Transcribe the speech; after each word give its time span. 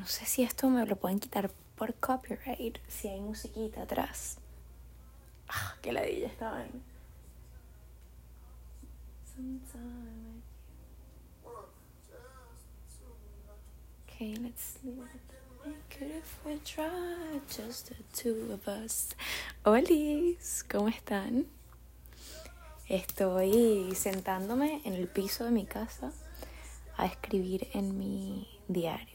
no 0.00 0.06
sé 0.06 0.24
si 0.24 0.42
esto 0.42 0.70
me 0.70 0.86
lo 0.86 0.96
pueden 0.96 1.20
quitar 1.20 1.50
por 1.76 1.94
copyright, 1.96 2.78
si 2.88 3.08
hay 3.08 3.20
musiquita 3.20 3.82
atrás. 3.82 4.38
Ah, 5.46 5.76
que 5.82 5.92
ladilla 5.92 6.26
estaba 6.26 6.64
en. 6.64 6.82
Okay, 14.04 14.36
let's 14.36 14.78
leave 14.82 14.98
it. 15.14 16.64
try 16.64 17.40
just 17.48 17.88
the 17.88 18.02
two 18.14 18.52
of 18.54 18.66
us. 18.68 19.14
Olis, 19.66 20.64
¿cómo 20.64 20.88
están? 20.88 21.46
Estoy 22.88 23.94
sentándome 23.94 24.80
en 24.84 24.94
el 24.94 25.08
piso 25.08 25.44
de 25.44 25.50
mi 25.50 25.66
casa 25.66 26.10
a 26.96 27.04
escribir 27.04 27.68
en 27.74 27.98
mi 27.98 28.48
diario. 28.66 29.09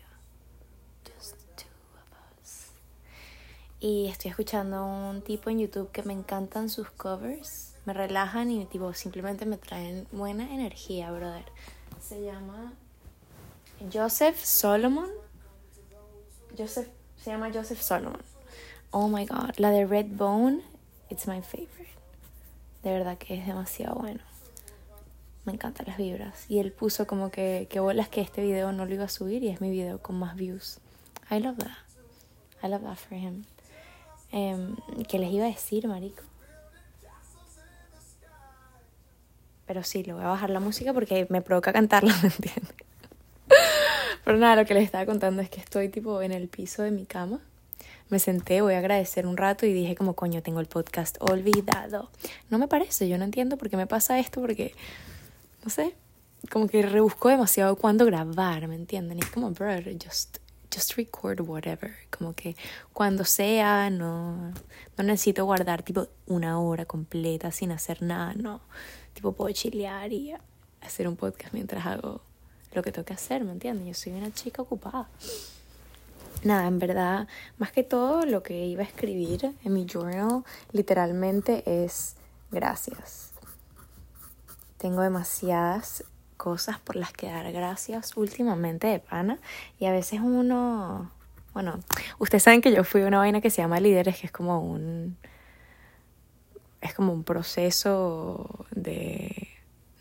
Y 3.88 4.08
estoy 4.08 4.32
escuchando 4.32 4.78
a 4.78 4.84
un 4.84 5.22
tipo 5.22 5.52
en 5.52 5.60
YouTube 5.60 5.92
que 5.92 6.02
me 6.02 6.12
encantan 6.12 6.70
sus 6.70 6.90
covers. 6.90 7.76
Me 7.86 7.94
relajan 7.94 8.50
y 8.50 8.66
tipo 8.66 8.92
simplemente 8.96 9.46
me 9.46 9.58
traen 9.58 10.08
buena 10.12 10.52
energía, 10.52 11.12
brother. 11.12 11.46
Se 12.02 12.20
llama 12.24 12.74
Joseph 13.94 14.40
Solomon. 14.44 15.10
Joseph, 16.58 16.88
se 17.18 17.30
llama 17.30 17.52
Joseph 17.54 17.80
Solomon. 17.80 18.24
Oh 18.90 19.08
my 19.08 19.28
god, 19.28 19.52
la 19.58 19.70
de 19.70 19.86
Red 19.86 20.08
Bone, 20.16 20.64
it's 21.12 21.28
my 21.28 21.44
favorite. 21.44 21.94
De 22.82 22.92
verdad 22.92 23.20
que 23.20 23.36
es 23.36 23.46
demasiado 23.46 23.98
bueno. 23.98 24.22
Me 25.44 25.54
encantan 25.54 25.86
las 25.86 25.98
vibras. 25.98 26.50
Y 26.50 26.58
él 26.58 26.72
puso 26.72 27.06
como 27.06 27.30
que, 27.30 27.68
que 27.70 27.80
bolas 27.80 28.10
que 28.10 28.22
este 28.22 28.42
video 28.42 28.72
no 28.72 28.88
lo 28.88 28.94
iba 28.96 29.04
a 29.04 29.10
subir 29.10 29.44
y 29.44 29.50
es 29.50 29.62
mi 29.62 29.70
video 29.70 30.02
con 30.02 30.18
más 30.18 30.36
views. 30.36 30.80
I 31.32 31.40
love 31.40 31.58
that. 31.58 31.78
I 32.62 32.68
love 32.68 32.84
that 32.84 32.98
for 32.98 33.16
him. 33.16 33.46
Um, 34.32 34.76
¿Qué 35.08 35.20
les 35.20 35.32
iba 35.32 35.46
a 35.46 35.50
decir, 35.50 35.88
marico? 35.88 36.24
Pero 39.66 39.84
sí, 39.84 40.04
lo 40.04 40.16
voy 40.16 40.24
a 40.24 40.28
bajar 40.28 40.50
la 40.50 40.60
música 40.60 40.94
porque 40.94 41.26
me 41.30 41.42
provoca 41.42 41.74
cantarla, 41.74 42.14
¿me 42.22 42.30
entiendes? 42.30 42.74
Pero 44.24 44.38
nada, 44.38 44.56
lo 44.56 44.66
que 44.66 44.74
les 44.74 44.84
estaba 44.84 45.06
contando 45.06 45.42
es 45.42 45.50
que 45.50 45.60
estoy 45.60 45.90
tipo 45.90 46.22
en 46.22 46.32
el 46.32 46.48
piso 46.48 46.84
de 46.84 46.92
mi 46.92 47.06
cama. 47.06 47.40
Me 48.10 48.20
senté, 48.20 48.62
voy 48.62 48.76
a 48.76 48.80
agradecer 48.80 49.26
un 49.26 49.38
rato 49.38 49.66
y 49.66 49.74
dije 49.74 49.96
como 49.96 50.14
coño, 50.16 50.42
tengo 50.44 50.60
el 50.60 50.68
podcast 50.68 51.18
olvidado. 51.20 52.12
No 52.50 52.60
me 52.60 52.68
parece, 52.68 53.08
yo 53.08 53.18
no 53.18 53.24
entiendo 53.24 53.58
por 53.58 53.70
qué 53.70 53.78
me 53.78 53.88
pasa 53.88 54.20
esto 54.20 54.42
porque, 54.42 54.76
no 55.64 55.70
sé, 55.70 55.96
como 56.52 56.68
que 56.68 56.84
rebusco 56.84 57.30
demasiado 57.30 57.76
cuándo 57.76 58.06
grabar, 58.06 58.68
¿me 58.68 58.76
entienden? 58.76 59.18
Y 59.18 59.22
es 59.22 59.30
como, 59.30 59.50
bro, 59.52 59.72
just, 60.04 60.38
just 60.74 60.96
record 60.96 61.42
whatever. 61.42 61.94
Como 62.16 62.34
que 62.34 62.56
cuando 62.94 63.26
sea, 63.26 63.90
no, 63.90 64.54
no 64.98 65.04
necesito 65.04 65.46
guardar 65.46 65.84
tipo 65.84 66.08
una 66.26 66.60
hora 66.60 66.86
completa 66.86 67.52
sin 67.52 67.72
hacer 67.72 68.02
nada, 68.02 68.34
no. 68.34 68.62
Tipo 69.14 69.32
puedo 69.32 69.54
chilear 69.54 70.12
y 70.12 70.34
hacer 70.82 71.08
un 71.08 71.16
podcast 71.16 71.54
mientras 71.54 71.86
hago 71.86 72.22
lo 72.74 72.84
que 72.84 72.92
tengo 72.92 73.06
que 73.06 73.14
hacer, 73.14 73.44
¿me 73.44 73.52
entiendes? 73.52 73.88
Yo 73.88 73.94
soy 73.94 74.14
una 74.14 74.32
chica 74.34 74.62
ocupada. 74.62 75.10
Nada, 76.44 76.68
en 76.68 76.78
verdad, 76.78 77.28
más 77.58 77.72
que 77.72 77.84
todo 77.84 78.26
lo 78.26 78.44
que 78.44 78.66
iba 78.66 78.84
a 78.84 78.86
escribir 78.86 79.56
en 79.64 79.74
mi 79.74 79.86
journal 79.86 80.44
literalmente 80.72 81.64
es 81.66 82.16
gracias. 82.52 83.32
Tengo 84.78 85.02
demasiadas 85.02 86.04
cosas 86.38 86.80
por 86.80 86.96
las 86.96 87.14
que 87.14 87.28
dar 87.28 87.52
gracias 87.52 88.16
últimamente 88.18 88.88
de 88.88 89.00
pana 89.00 89.40
y 89.80 89.86
a 89.86 89.92
veces 89.92 90.20
uno, 90.22 91.12
bueno, 91.54 91.80
ustedes 92.20 92.44
saben 92.44 92.62
que 92.62 92.74
yo 92.74 92.84
fui 92.84 93.02
a 93.02 93.08
una 93.08 93.20
vaina 93.20 93.42
que 93.42 93.50
se 93.50 93.62
llama 93.62 93.80
líderes, 93.80 94.20
que 94.20 94.28
es 94.28 94.32
como 94.32 94.60
un 94.60 95.18
es 96.82 96.94
como 96.94 97.14
un 97.14 97.24
proceso 97.24 98.66
de 98.72 99.50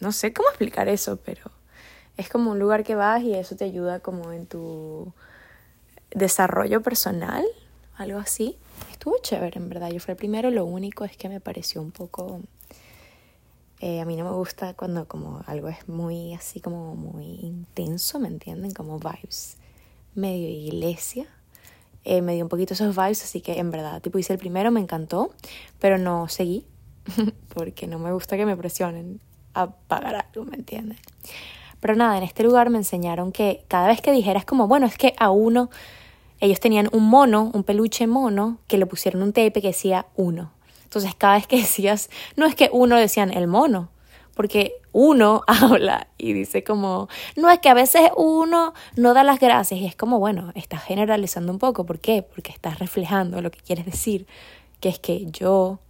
no 0.01 0.13
sé 0.13 0.33
cómo 0.33 0.49
explicar 0.51 0.89
eso, 0.89 1.17
pero 1.17 1.51
es 2.17 2.29
como 2.29 2.51
un 2.51 2.59
lugar 2.59 2.85
que 2.85 2.95
vas 2.95 3.23
y 3.23 3.35
eso 3.35 3.57
te 3.57 3.65
ayuda 3.65 4.01
como 4.01 4.33
en 4.33 4.47
tu 4.47 5.13
desarrollo 6.15 6.83
personal, 6.83 7.45
algo 7.97 8.19
así. 8.19 8.57
Estuvo 8.91 9.17
chévere, 9.23 9.59
en 9.59 9.69
verdad. 9.69 9.91
Yo 9.91 10.01
fui 10.01 10.13
el 10.13 10.17
primero, 10.17 10.51
lo 10.51 10.65
único 10.65 11.05
es 11.05 11.17
que 11.17 11.29
me 11.29 11.41
pareció 11.41 11.81
un 11.81 11.91
poco... 11.91 12.41
Eh, 13.81 14.01
a 14.01 14.05
mí 14.05 14.17
no 14.17 14.25
me 14.25 14.31
gusta 14.31 14.75
cuando 14.75 15.07
como 15.07 15.43
algo 15.47 15.69
es 15.69 15.89
muy 15.89 16.35
así 16.35 16.61
como 16.61 16.95
muy 16.95 17.39
intenso, 17.43 18.19
¿me 18.19 18.29
entienden? 18.29 18.73
Como 18.73 18.99
vibes 18.99 19.57
medio 20.15 20.49
iglesia. 20.49 21.27
Eh, 22.05 22.23
me 22.23 22.35
dio 22.35 22.45
un 22.45 22.49
poquito 22.49 22.75
esos 22.75 22.95
vibes, 22.95 23.23
así 23.23 23.41
que 23.41 23.59
en 23.59 23.71
verdad, 23.71 24.01
tipo 24.03 24.19
hice 24.19 24.33
el 24.33 24.39
primero, 24.39 24.71
me 24.71 24.81
encantó, 24.81 25.33
pero 25.79 25.99
no 25.99 26.29
seguí 26.29 26.67
porque 27.55 27.87
no 27.87 27.99
me 27.99 28.13
gusta 28.13 28.37
que 28.37 28.47
me 28.47 28.57
presionen 28.57 29.21
a 29.55 29.71
pagar 29.71 30.15
algo, 30.15 30.45
¿me 30.45 30.57
entienden? 30.57 30.99
Pero 31.81 31.97
nada, 31.97 32.17
en 32.17 32.23
este 32.23 32.43
lugar 32.43 32.71
me 32.71 32.79
enseñaron 32.79 33.33
que 33.33 33.65
cada 33.69 33.89
vez 33.89 34.01
que 34.01 34.13
dijeras 34.13 34.45
como, 34.45 34.67
bueno, 34.69 34.87
es 34.87 34.97
que 34.97 35.15
a 35.19 35.31
uno, 35.31 35.71
ellos 36.41 36.61
tenían 36.61 36.89
un 36.93 37.09
mono, 37.09 37.51
un 37.55 37.63
peluche 37.65 38.07
mono, 38.07 38.59
que 38.67 38.79
le 38.79 38.87
pusieron 38.87 39.23
un 39.23 39.33
tape 39.33 39.61
que 39.61 39.69
decía 39.69 40.07
uno. 40.17 40.51
Entonces 40.85 41.15
cada 41.15 41.35
vez 41.35 41.47
que 41.47 41.57
decías, 41.57 42.11
no 42.37 42.47
es 42.47 42.55
que 42.55 42.71
uno 42.73 42.97
decían 42.97 43.33
el 43.33 43.47
mono, 43.47 43.91
porque 44.35 44.75
uno 44.93 45.43
habla 45.47 46.09
y 46.19 46.33
dice 46.33 46.65
como, 46.65 47.09
no 47.37 47.51
es 47.51 47.59
que 47.59 47.69
a 47.69 47.75
veces 47.75 48.11
uno 48.17 48.75
no 48.97 49.15
da 49.15 49.25
las 49.25 49.41
gracias 49.41 49.81
y 49.81 49.87
es 49.87 49.97
como, 49.97 50.19
bueno, 50.19 50.53
estás 50.55 50.83
generalizando 50.85 51.53
un 51.53 51.59
poco, 51.59 51.85
¿por 51.85 51.99
qué? 51.99 52.23
Porque 52.23 52.53
estás 52.53 52.79
reflejando 52.79 53.43
lo 53.43 53.51
que 53.51 53.61
quieres 53.61 53.87
decir, 53.87 54.27
que 54.81 54.89
es 54.89 54.99
que 54.99 55.27
yo, 55.27 55.81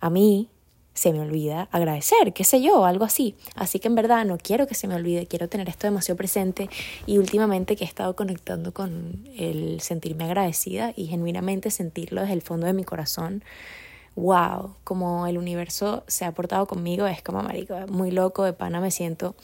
a 0.00 0.10
mí, 0.10 0.48
se 0.94 1.12
me 1.12 1.20
olvida 1.20 1.68
agradecer, 1.70 2.32
qué 2.32 2.44
sé 2.44 2.60
yo, 2.60 2.84
algo 2.84 3.04
así. 3.04 3.36
Así 3.54 3.78
que 3.78 3.88
en 3.88 3.94
verdad 3.94 4.24
no 4.24 4.38
quiero 4.38 4.66
que 4.66 4.74
se 4.74 4.88
me 4.88 4.94
olvide, 4.94 5.26
quiero 5.26 5.48
tener 5.48 5.68
esto 5.68 5.86
demasiado 5.86 6.16
presente 6.16 6.68
y 7.06 7.18
últimamente 7.18 7.76
que 7.76 7.84
he 7.84 7.86
estado 7.86 8.16
conectando 8.16 8.72
con 8.72 9.28
el 9.36 9.80
sentirme 9.80 10.24
agradecida 10.24 10.92
y 10.96 11.06
genuinamente 11.06 11.70
sentirlo 11.70 12.20
desde 12.20 12.34
el 12.34 12.42
fondo 12.42 12.66
de 12.66 12.72
mi 12.72 12.84
corazón. 12.84 13.42
Wow, 14.16 14.74
como 14.84 15.26
el 15.26 15.38
universo 15.38 16.02
se 16.06 16.24
ha 16.24 16.32
portado 16.32 16.66
conmigo, 16.66 17.06
es 17.06 17.22
como 17.22 17.42
marico, 17.42 17.76
muy 17.88 18.10
loco, 18.10 18.44
de 18.44 18.52
pana 18.52 18.80
me 18.80 18.90
siento 18.90 19.34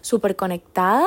súper 0.00 0.36
conectada 0.36 1.06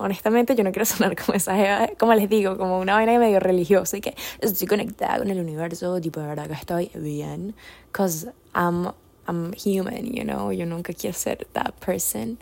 honestamente 0.00 0.54
yo 0.54 0.64
no 0.64 0.72
quiero 0.72 0.84
sonar 0.86 1.16
como 1.16 1.36
esa 1.36 1.88
como 1.98 2.14
les 2.14 2.28
digo, 2.28 2.56
como 2.56 2.78
una 2.78 2.94
vaina 2.94 3.18
medio 3.18 3.40
religiosa 3.40 3.96
y 3.96 4.00
que 4.00 4.14
estoy 4.40 4.66
conectada 4.66 5.18
con 5.18 5.30
el 5.30 5.38
universo, 5.38 6.00
tipo 6.00 6.20
de 6.20 6.26
verdad 6.26 6.46
que 6.46 6.54
estoy 6.54 6.90
bien, 6.94 7.54
because 7.86 8.30
I'm, 8.54 8.92
I'm 9.26 9.52
human, 9.64 10.12
you 10.12 10.24
know, 10.24 10.52
yo 10.52 10.66
nunca 10.66 10.92
quiero 10.92 11.16
ser 11.16 11.46
that 11.52 11.74
person. 11.84 12.38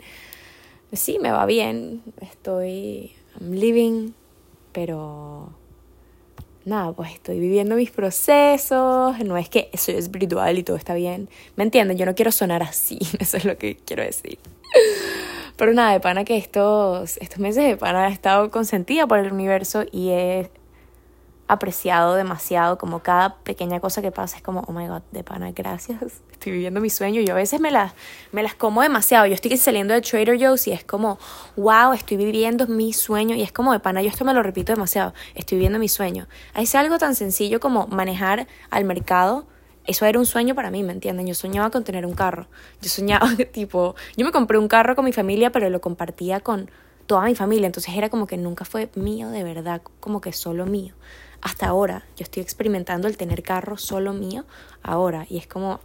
Sí, 0.91 1.19
me 1.19 1.31
va 1.31 1.45
bien, 1.45 2.01
estoy, 2.19 3.11
I'm 3.39 3.51
living, 3.51 4.13
pero 4.71 5.53
nada, 6.65 6.93
pues 6.93 7.13
estoy 7.13 7.39
viviendo 7.39 7.75
mis 7.75 7.91
procesos, 7.91 9.19
no 9.19 9.37
es 9.37 9.49
que 9.49 9.69
soy 9.75 9.95
espiritual 9.95 10.57
y 10.57 10.63
todo 10.63 10.77
está 10.77 10.93
bien, 10.93 11.29
¿me 11.55 11.63
entienden? 11.63 11.97
Yo 11.97 12.05
no 12.05 12.15
quiero 12.15 12.31
sonar 12.31 12.63
así, 12.63 12.99
eso 13.19 13.37
es 13.37 13.45
lo 13.45 13.57
que 13.57 13.75
quiero 13.77 14.03
decir. 14.03 14.39
Pero 15.59 15.73
nada, 15.73 15.91
de 15.91 15.99
pana 15.99 16.23
que 16.23 16.37
estos, 16.37 17.17
estos 17.17 17.37
meses 17.37 17.65
de 17.65 17.75
pana 17.75 18.07
he 18.07 18.13
estado 18.13 18.49
consentida 18.49 19.05
por 19.07 19.19
el 19.19 19.33
universo 19.33 19.83
y 19.91 20.11
he 20.11 20.49
apreciado 21.49 22.15
demasiado 22.15 22.77
como 22.77 22.99
cada 22.99 23.35
pequeña 23.39 23.81
cosa 23.81 24.01
que 24.01 24.09
pasa 24.09 24.37
es 24.37 24.41
como, 24.41 24.61
oh 24.67 24.71
my 24.71 24.87
god, 24.87 25.01
de 25.11 25.21
pana, 25.21 25.51
gracias, 25.51 25.99
estoy 26.31 26.53
viviendo 26.53 26.79
mi 26.79 26.89
sueño. 26.89 27.19
Yo 27.19 27.33
a 27.33 27.35
veces 27.35 27.59
me 27.59 27.71
las, 27.71 27.91
me 28.31 28.41
las 28.41 28.55
como 28.55 28.83
demasiado. 28.83 29.25
Yo 29.25 29.33
estoy 29.33 29.57
saliendo 29.57 29.93
de 29.93 29.99
Trader 29.99 30.41
Joe's 30.41 30.65
y 30.65 30.71
es 30.71 30.85
como, 30.85 31.19
wow, 31.57 31.91
estoy 31.91 32.15
viviendo 32.15 32.65
mi 32.67 32.93
sueño. 32.93 33.35
Y 33.35 33.41
es 33.41 33.51
como, 33.51 33.73
de 33.73 33.81
pana, 33.81 34.01
yo 34.01 34.07
esto 34.07 34.23
me 34.23 34.33
lo 34.33 34.41
repito 34.41 34.71
demasiado, 34.71 35.13
estoy 35.35 35.57
viviendo 35.57 35.77
mi 35.77 35.89
sueño. 35.89 36.29
Es 36.55 36.73
algo 36.73 36.99
tan 36.99 37.15
sencillo 37.15 37.59
como 37.59 37.85
manejar 37.87 38.47
al 38.69 38.85
mercado 38.85 39.45
eso 39.89 40.05
era 40.05 40.19
un 40.19 40.27
sueño 40.27 40.53
para 40.53 40.69
mí, 40.69 40.83
¿me 40.83 40.93
entienden? 40.93 41.25
Yo 41.25 41.33
soñaba 41.33 41.71
con 41.71 41.83
tener 41.83 42.05
un 42.05 42.13
carro. 42.13 42.45
Yo 42.79 42.89
soñaba, 42.89 43.27
tipo, 43.51 43.95
yo 44.15 44.23
me 44.23 44.31
compré 44.31 44.59
un 44.59 44.67
carro 44.67 44.95
con 44.95 45.03
mi 45.03 45.11
familia, 45.11 45.51
pero 45.51 45.67
lo 45.71 45.81
compartía 45.81 46.41
con 46.41 46.69
toda 47.07 47.25
mi 47.25 47.33
familia. 47.33 47.65
Entonces 47.65 47.95
era 47.95 48.09
como 48.09 48.27
que 48.27 48.37
nunca 48.37 48.65
fue 48.65 48.91
mío 48.93 49.29
de 49.29 49.43
verdad, 49.43 49.81
como 49.99 50.21
que 50.21 50.31
solo 50.31 50.67
mío. 50.67 50.93
Hasta 51.41 51.67
ahora, 51.67 52.05
yo 52.15 52.23
estoy 52.23 52.43
experimentando 52.43 53.07
el 53.07 53.17
tener 53.17 53.41
carro 53.41 53.77
solo 53.77 54.13
mío 54.13 54.45
ahora. 54.83 55.25
Y 55.27 55.37
es 55.37 55.47
como, 55.47 55.79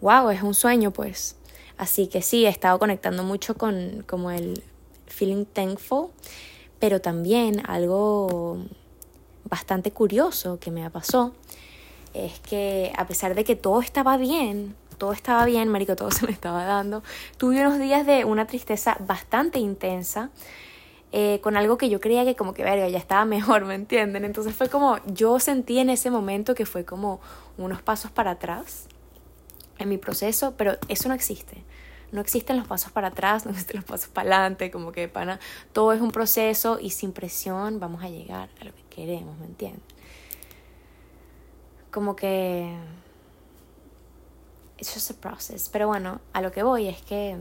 wow, 0.00 0.30
es 0.30 0.42
un 0.42 0.54
sueño, 0.54 0.90
pues. 0.90 1.36
Así 1.78 2.08
que 2.08 2.20
sí, 2.20 2.46
he 2.46 2.48
estado 2.48 2.80
conectando 2.80 3.22
mucho 3.22 3.54
con 3.54 4.02
como 4.08 4.32
el 4.32 4.60
feeling 5.06 5.44
thankful, 5.44 6.08
pero 6.80 7.00
también 7.00 7.62
algo 7.68 8.58
bastante 9.44 9.92
curioso 9.92 10.58
que 10.58 10.72
me 10.72 10.90
pasó 10.90 11.32
es 12.24 12.40
que 12.40 12.92
a 12.96 13.06
pesar 13.06 13.34
de 13.34 13.44
que 13.44 13.56
todo 13.56 13.80
estaba 13.80 14.16
bien, 14.16 14.74
todo 14.98 15.12
estaba 15.12 15.44
bien, 15.44 15.68
marico, 15.68 15.96
todo 15.96 16.10
se 16.12 16.26
me 16.26 16.32
estaba 16.32 16.64
dando, 16.64 17.02
tuve 17.36 17.60
unos 17.60 17.78
días 17.78 18.06
de 18.06 18.24
una 18.24 18.46
tristeza 18.46 18.96
bastante 19.00 19.58
intensa. 19.58 20.30
eh, 21.12 21.40
con 21.42 21.56
algo 21.56 21.78
que 21.78 21.88
yo 21.88 22.00
creía 22.00 22.24
que 22.24 22.34
como 22.34 22.52
que, 22.52 22.64
verga, 22.64 22.88
ya 22.88 22.98
estaba 22.98 23.24
mejor, 23.24 23.64
¿me 23.64 23.74
entienden? 23.74 24.24
Entonces 24.24 24.54
fue 24.54 24.68
como, 24.68 24.98
yo 25.06 25.38
sentí 25.40 25.78
en 25.78 25.88
ese 25.90 26.10
momento 26.10 26.54
que 26.54 26.66
fue 26.66 26.84
como 26.84 27.20
unos 27.58 27.80
pasos 27.82 28.10
para 28.10 28.32
atrás 28.32 28.86
en 29.78 29.88
mi 29.88 29.98
proceso, 29.98 30.54
pero 30.56 30.76
eso 30.88 31.08
no 31.08 31.14
existe. 31.14 31.62
No 32.12 32.20
existen 32.20 32.56
los 32.56 32.66
pasos 32.66 32.92
para 32.92 33.08
atrás, 33.08 33.44
no 33.46 33.52
existen 33.52 33.76
los 33.76 33.84
pasos 33.84 34.08
para 34.08 34.36
adelante, 34.36 34.70
como 34.70 34.92
que 34.92 35.08
pana, 35.08 35.38
todo 35.72 35.92
es 35.92 36.00
un 36.00 36.10
proceso 36.10 36.78
y 36.80 36.90
sin 36.90 37.12
presión 37.12 37.80
vamos 37.80 38.02
a 38.02 38.08
llegar 38.08 38.48
a 38.60 38.64
lo 38.64 38.74
que 38.74 38.82
queremos, 38.90 39.38
¿me 39.38 39.46
entienden? 39.46 39.82
Como 41.96 42.14
que 42.14 42.76
it's 44.76 44.92
just 44.92 45.10
a 45.10 45.14
process. 45.14 45.70
Pero 45.70 45.86
bueno, 45.86 46.20
a 46.34 46.42
lo 46.42 46.52
que 46.52 46.62
voy 46.62 46.88
es 46.88 47.00
que 47.00 47.38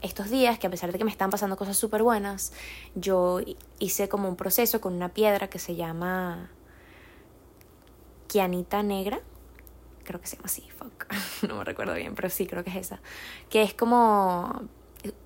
estos 0.00 0.30
días, 0.30 0.58
que 0.58 0.66
a 0.66 0.70
pesar 0.70 0.92
de 0.92 0.96
que 0.96 1.04
me 1.04 1.10
están 1.10 1.28
pasando 1.28 1.58
cosas 1.58 1.76
súper 1.76 2.02
buenas, 2.02 2.54
yo 2.94 3.40
hice 3.80 4.08
como 4.08 4.30
un 4.30 4.36
proceso 4.36 4.80
con 4.80 4.94
una 4.94 5.10
piedra 5.10 5.50
que 5.50 5.58
se 5.58 5.76
llama 5.76 6.48
Kianita 8.28 8.82
Negra. 8.82 9.20
Creo 10.04 10.22
que 10.22 10.26
se 10.26 10.36
llama 10.36 10.46
así, 10.46 10.66
fuck. 10.70 11.12
No 11.46 11.56
me 11.56 11.64
recuerdo 11.64 11.92
bien, 11.92 12.14
pero 12.14 12.30
sí, 12.30 12.46
creo 12.46 12.64
que 12.64 12.70
es 12.70 12.76
esa. 12.76 13.00
Que 13.50 13.60
es 13.60 13.74
como. 13.74 14.70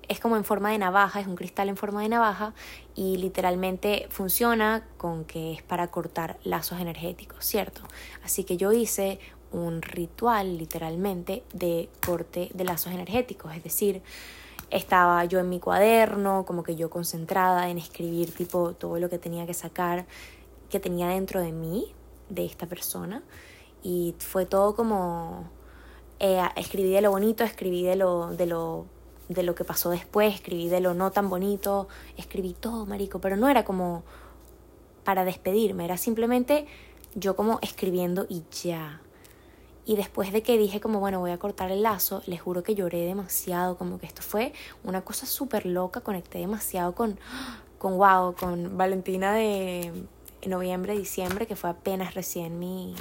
Es 0.07 0.19
como 0.19 0.37
en 0.37 0.43
forma 0.43 0.71
de 0.71 0.77
navaja, 0.77 1.19
es 1.19 1.27
un 1.27 1.35
cristal 1.35 1.69
en 1.69 1.77
forma 1.77 2.01
de 2.01 2.09
navaja 2.09 2.53
y 2.95 3.17
literalmente 3.17 4.07
funciona 4.09 4.87
con 4.97 5.25
que 5.25 5.53
es 5.53 5.61
para 5.61 5.87
cortar 5.89 6.39
lazos 6.43 6.79
energéticos, 6.79 7.45
¿cierto? 7.45 7.81
Así 8.23 8.43
que 8.43 8.57
yo 8.57 8.71
hice 8.71 9.19
un 9.51 9.81
ritual 9.81 10.57
literalmente 10.57 11.43
de 11.53 11.89
corte 12.05 12.49
de 12.53 12.63
lazos 12.63 12.93
energéticos, 12.93 13.53
es 13.55 13.63
decir, 13.63 14.01
estaba 14.69 15.23
yo 15.25 15.39
en 15.39 15.49
mi 15.49 15.59
cuaderno, 15.59 16.45
como 16.45 16.63
que 16.63 16.75
yo 16.75 16.89
concentrada 16.89 17.69
en 17.69 17.77
escribir 17.77 18.33
tipo 18.33 18.73
todo 18.73 18.99
lo 18.99 19.09
que 19.09 19.17
tenía 19.17 19.45
que 19.45 19.53
sacar, 19.53 20.05
que 20.69 20.79
tenía 20.79 21.07
dentro 21.07 21.39
de 21.41 21.51
mí, 21.51 21.93
de 22.29 22.45
esta 22.45 22.65
persona, 22.65 23.23
y 23.83 24.15
fue 24.19 24.45
todo 24.45 24.75
como, 24.75 25.49
eh, 26.19 26.41
escribí 26.55 26.91
de 26.91 27.01
lo 27.01 27.11
bonito, 27.11 27.43
escribí 27.43 27.83
de 27.83 27.95
lo, 27.95 28.33
de 28.35 28.45
lo 28.45 28.85
de 29.29 29.43
lo 29.43 29.55
que 29.55 29.63
pasó 29.63 29.89
después, 29.89 30.33
escribí 30.33 30.69
de 30.69 30.79
lo 30.79 30.93
no 30.93 31.11
tan 31.11 31.29
bonito, 31.29 31.87
escribí 32.17 32.53
todo, 32.53 32.85
marico, 32.85 33.19
pero 33.19 33.35
no 33.35 33.49
era 33.49 33.65
como 33.65 34.03
para 35.03 35.25
despedirme, 35.25 35.85
era 35.85 35.97
simplemente 35.97 36.65
yo 37.15 37.35
como 37.35 37.59
escribiendo 37.61 38.25
y 38.29 38.43
ya. 38.63 39.01
Y 39.85 39.95
después 39.95 40.33
de 40.33 40.43
que 40.43 40.57
dije 40.57 40.81
como, 40.81 40.99
bueno, 40.99 41.19
voy 41.19 41.31
a 41.31 41.37
cortar 41.37 41.71
el 41.71 41.81
lazo, 41.81 42.21
les 42.25 42.41
juro 42.41 42.61
que 42.61 42.75
lloré 42.75 43.05
demasiado, 43.05 43.77
como 43.77 43.99
que 43.99 44.05
esto 44.05 44.21
fue 44.21 44.51
una 44.83 45.01
cosa 45.01 45.25
súper 45.25 45.65
loca, 45.65 46.01
conecté 46.01 46.39
demasiado 46.39 46.93
con, 46.93 47.17
con 47.77 47.97
wow, 47.97 48.35
con 48.35 48.77
Valentina 48.77 49.33
de 49.33 49.93
noviembre, 50.45 50.97
diciembre, 50.97 51.47
que 51.47 51.55
fue 51.55 51.69
apenas 51.69 52.15
recién 52.15 52.59
mi, 52.59 52.95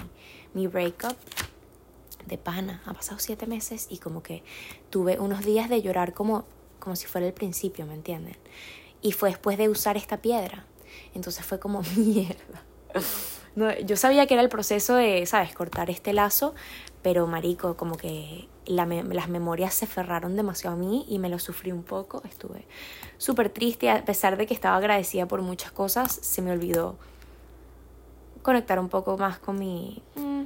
mi 0.54 0.68
breakup 0.68 1.16
de 2.24 2.38
pana. 2.38 2.82
Ha 2.86 2.94
pasado 2.94 3.18
siete 3.18 3.46
meses 3.46 3.86
y 3.90 3.98
como 3.98 4.22
que 4.22 4.42
tuve 4.90 5.18
unos 5.18 5.44
días 5.44 5.68
de 5.68 5.82
llorar 5.82 6.14
como, 6.14 6.44
como 6.78 6.96
si 6.96 7.06
fuera 7.06 7.26
el 7.26 7.32
principio, 7.32 7.86
¿me 7.86 7.94
entienden? 7.94 8.36
Y 9.02 9.12
fue 9.12 9.30
después 9.30 9.58
de 9.58 9.68
usar 9.68 9.96
esta 9.96 10.18
piedra. 10.18 10.64
Entonces 11.14 11.44
fue 11.44 11.58
como 11.58 11.82
mierda. 11.96 12.64
No, 13.54 13.72
yo 13.78 13.96
sabía 13.96 14.26
que 14.26 14.34
era 14.34 14.42
el 14.42 14.48
proceso 14.48 14.96
de, 14.96 15.24
¿sabes?, 15.26 15.54
cortar 15.54 15.90
este 15.90 16.12
lazo, 16.12 16.54
pero 17.02 17.26
marico, 17.26 17.76
como 17.76 17.96
que 17.96 18.48
las 18.66 19.28
memorias 19.28 19.74
se 19.74 19.84
aferraron 19.84 20.36
demasiado 20.36 20.76
a 20.76 20.78
mí 20.78 21.06
y 21.08 21.18
me 21.18 21.28
lo 21.28 21.38
sufrí 21.38 21.72
un 21.72 21.82
poco. 21.82 22.22
Estuve 22.28 22.66
súper 23.16 23.48
triste, 23.48 23.90
a 23.90 24.04
pesar 24.04 24.36
de 24.36 24.46
que 24.46 24.54
estaba 24.54 24.76
agradecida 24.76 25.26
por 25.26 25.40
muchas 25.40 25.72
cosas, 25.72 26.12
se 26.12 26.42
me 26.42 26.52
olvidó 26.52 26.98
conectar 28.42 28.78
un 28.78 28.88
poco 28.88 29.16
más 29.16 29.38
con 29.38 29.58
mi 29.58 30.02
mm, 30.14 30.42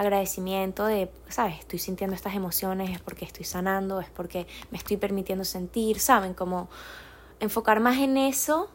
agradecimiento 0.00 0.86
de, 0.86 1.10
¿sabes? 1.28 1.58
Estoy 1.58 1.78
sintiendo 1.78 2.16
estas 2.16 2.34
emociones, 2.34 2.90
es 2.90 3.00
porque 3.00 3.26
estoy 3.26 3.44
sanando, 3.44 4.00
es 4.00 4.08
porque 4.08 4.46
me 4.70 4.78
estoy 4.78 4.96
permitiendo 4.96 5.44
sentir, 5.44 6.00
¿saben? 6.00 6.32
Como 6.32 6.70
enfocar 7.38 7.80
más 7.80 7.98
en 7.98 8.16
eso 8.16 8.70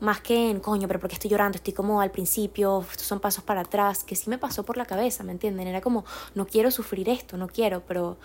más 0.00 0.20
que 0.20 0.50
en, 0.50 0.58
coño, 0.58 0.88
pero 0.88 0.98
porque 0.98 1.14
estoy 1.14 1.30
llorando? 1.30 1.56
Estoy 1.56 1.74
como 1.74 2.00
al 2.00 2.10
principio, 2.10 2.84
estos 2.90 3.06
son 3.06 3.20
pasos 3.20 3.44
para 3.44 3.60
atrás, 3.60 4.02
que 4.02 4.16
sí 4.16 4.30
me 4.30 4.36
pasó 4.36 4.64
por 4.64 4.76
la 4.76 4.84
cabeza, 4.84 5.22
¿me 5.22 5.30
entienden? 5.30 5.68
Era 5.68 5.80
como, 5.80 6.04
no 6.34 6.44
quiero 6.44 6.72
sufrir 6.72 7.08
esto, 7.08 7.36
no 7.36 7.46
quiero, 7.46 7.84
pero, 7.86 8.16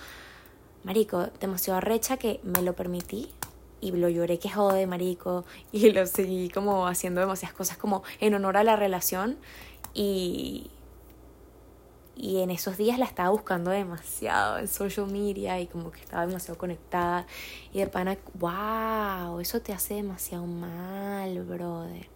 marico, 0.84 1.28
demasiado 1.40 1.78
arrecha 1.78 2.18
que 2.18 2.40
me 2.42 2.64
lo 2.64 2.74
permití 2.74 3.30
y 3.80 3.92
lo 3.92 4.10
lloré 4.10 4.40
que 4.40 4.50
jode, 4.50 4.88
marico, 4.88 5.46
y 5.72 5.92
lo 5.92 6.08
seguí 6.08 6.50
como 6.50 6.88
haciendo 6.88 7.22
demasiadas 7.22 7.56
cosas 7.56 7.78
como 7.78 8.02
en 8.20 8.34
honor 8.34 8.58
a 8.58 8.64
la 8.64 8.76
relación 8.76 9.38
y, 9.94 10.72
y 12.18 12.42
en 12.42 12.50
esos 12.50 12.78
días 12.78 12.98
la 12.98 13.06
estaba 13.06 13.30
buscando 13.30 13.70
demasiado 13.70 14.58
en 14.58 14.68
social 14.68 15.06
media 15.12 15.60
y 15.60 15.68
como 15.68 15.92
que 15.92 16.02
estaba 16.02 16.26
demasiado 16.26 16.58
conectada 16.58 17.28
y 17.72 17.80
de 17.80 17.88
pana, 17.88 18.18
wow, 18.34 19.40
eso 19.40 19.62
te 19.62 19.72
hace 19.72 19.94
demasiado 19.94 20.48
mal, 20.48 21.44
brother. 21.44 22.10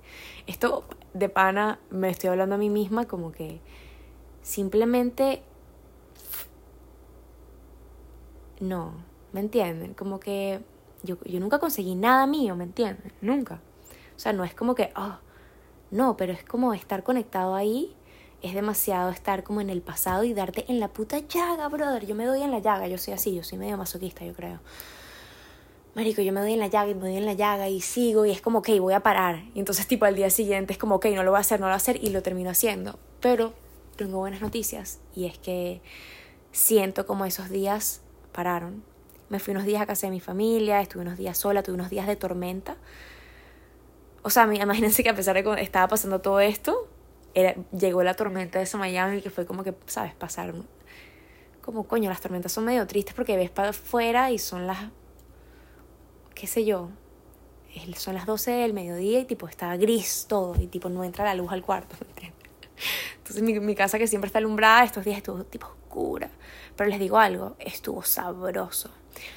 Esto 0.48 0.86
de 1.14 1.30
pana 1.30 1.80
me 1.92 2.10
estoy 2.10 2.32
hablando 2.32 2.56
a 2.56 2.58
mí 2.58 2.70
misma 2.70 3.06
como 3.06 3.32
que 3.32 3.62
simplemente 4.42 5.44
no, 8.60 8.94
¿me 9.34 9.40
entienden? 9.40 9.94
Como 9.94 10.20
que 10.20 10.62
yo, 11.04 11.18
yo 11.26 11.40
nunca 11.40 11.60
conseguí 11.60 11.94
nada 11.94 12.26
mío, 12.26 12.56
¿me 12.56 12.64
entienden? 12.64 13.14
Nunca. 13.22 13.62
O 14.16 14.20
sea, 14.20 14.34
no 14.34 14.44
es 14.44 14.56
como 14.56 14.74
que, 14.74 14.92
oh, 14.96 15.18
no, 15.92 16.18
pero 16.18 16.34
es 16.34 16.44
como 16.44 16.74
estar 16.74 17.04
conectado 17.04 17.54
ahí 17.54 17.96
es 18.42 18.54
demasiado 18.54 19.10
estar 19.10 19.44
como 19.44 19.62
en 19.62 19.70
el 19.70 19.82
pasado 19.82 20.24
y 20.24 20.34
darte 20.34 20.66
en 20.68 20.80
la 20.80 20.88
puta 20.88 21.20
llaga, 21.20 21.68
brother. 21.68 22.06
Yo 22.06 22.16
me 22.16 22.26
doy 22.26 22.42
en 22.42 22.52
la 22.52 22.60
llaga, 22.60 22.88
yo 22.88 22.98
soy 22.98 23.14
así, 23.14 23.36
yo 23.36 23.44
soy 23.44 23.58
medio 23.58 23.78
masoquista, 23.78 24.26
yo 24.26 24.34
creo. 24.34 24.60
Marico, 25.94 26.22
yo 26.22 26.32
me 26.32 26.40
doy 26.40 26.54
en 26.54 26.60
la 26.60 26.68
llaga 26.68 26.90
y 26.90 26.96
me 26.96 27.02
doy 27.02 27.18
en 27.18 27.26
la 27.26 27.34
llaga 27.34 27.68
y 27.68 27.82
sigo 27.82 28.26
y 28.26 28.32
es 28.32 28.42
como, 28.42 28.60
ok, 28.60 28.70
voy 28.80 28.94
a 28.94 29.02
parar. 29.02 29.44
Y 29.54 29.60
entonces 29.60 29.86
tipo 29.88 30.06
al 30.06 30.16
día 30.16 30.30
siguiente 30.30 30.74
es 30.74 30.80
como, 30.80 30.96
ok, 30.96 31.08
no 31.08 31.24
lo 31.24 31.32
voy 31.32 31.38
a 31.38 31.42
hacer, 31.42 31.60
no 31.60 31.66
lo 31.66 31.72
voy 31.72 31.74
a 31.74 31.78
hacer 31.78 32.02
y 32.02 32.10
lo 32.10 32.22
termino 32.24 32.50
haciendo. 32.50 32.98
Pero 33.20 33.54
tengo 33.98 34.18
buenas 34.18 34.42
noticias 34.42 35.00
y 35.16 35.26
es 35.26 35.38
que 35.38 35.82
siento 36.52 37.06
como 37.06 37.26
esos 37.26 37.50
días 37.50 38.02
pararon. 38.32 38.84
Me 39.30 39.40
fui 39.40 39.54
unos 39.54 39.66
días 39.66 39.82
a 39.82 39.86
casa 39.86 40.08
de 40.08 40.12
mi 40.12 40.20
familia, 40.20 40.82
estuve 40.82 41.04
unos 41.04 41.18
días 41.18 41.38
sola, 41.38 41.62
tuve 41.62 41.76
unos 41.76 41.90
días 41.90 42.08
de 42.08 42.16
tormenta. 42.16 42.78
O 44.24 44.30
sea, 44.30 44.44
imagínense 44.54 45.04
que 45.04 45.10
a 45.10 45.16
pesar 45.16 45.36
de 45.36 45.44
que 45.44 45.62
estaba 45.62 45.88
pasando 45.88 46.22
todo 46.22 46.40
esto, 46.40 46.88
llegó 47.78 48.04
la 48.04 48.14
tormenta 48.14 48.60
de 48.60 48.78
Miami 48.78 49.22
que 49.22 49.30
fue 49.30 49.46
como 49.46 49.64
que, 49.64 49.74
¿sabes? 49.88 50.14
Pasar 50.14 50.54
como 51.62 51.88
coño, 51.88 52.10
las 52.10 52.22
tormentas 52.22 52.52
son 52.52 52.66
medio 52.66 52.86
tristes 52.88 53.14
porque 53.14 53.38
ves 53.38 53.50
para 53.50 53.70
afuera 53.70 54.32
y 54.32 54.40
son 54.40 54.68
las, 54.68 54.80
qué 56.34 56.48
sé 56.48 56.66
yo, 56.66 56.90
son 57.96 58.16
las 58.16 58.26
12 58.26 58.52
del 58.52 58.74
mediodía 58.74 59.20
y 59.20 59.26
tipo 59.26 59.48
está 59.48 59.76
gris 59.78 60.26
todo 60.28 60.60
y 60.60 60.68
tipo 60.68 60.90
no 60.90 61.04
entra 61.04 61.24
la 61.24 61.36
luz 61.36 61.52
al 61.52 61.62
cuarto, 61.62 61.96
Entonces 63.18 63.44
mi, 63.44 63.60
mi 63.60 63.76
casa 63.76 63.98
que 64.00 64.08
siempre 64.08 64.28
está 64.28 64.40
alumbrada 64.40 64.84
estos 64.84 65.06
días 65.06 65.18
estuvo 65.18 65.44
tipo 65.44 65.68
oscura, 65.68 66.30
pero 66.76 66.90
les 66.90 67.00
digo 67.00 67.18
algo, 67.18 67.56
estuvo 67.60 68.02
sabroso. 68.04 68.90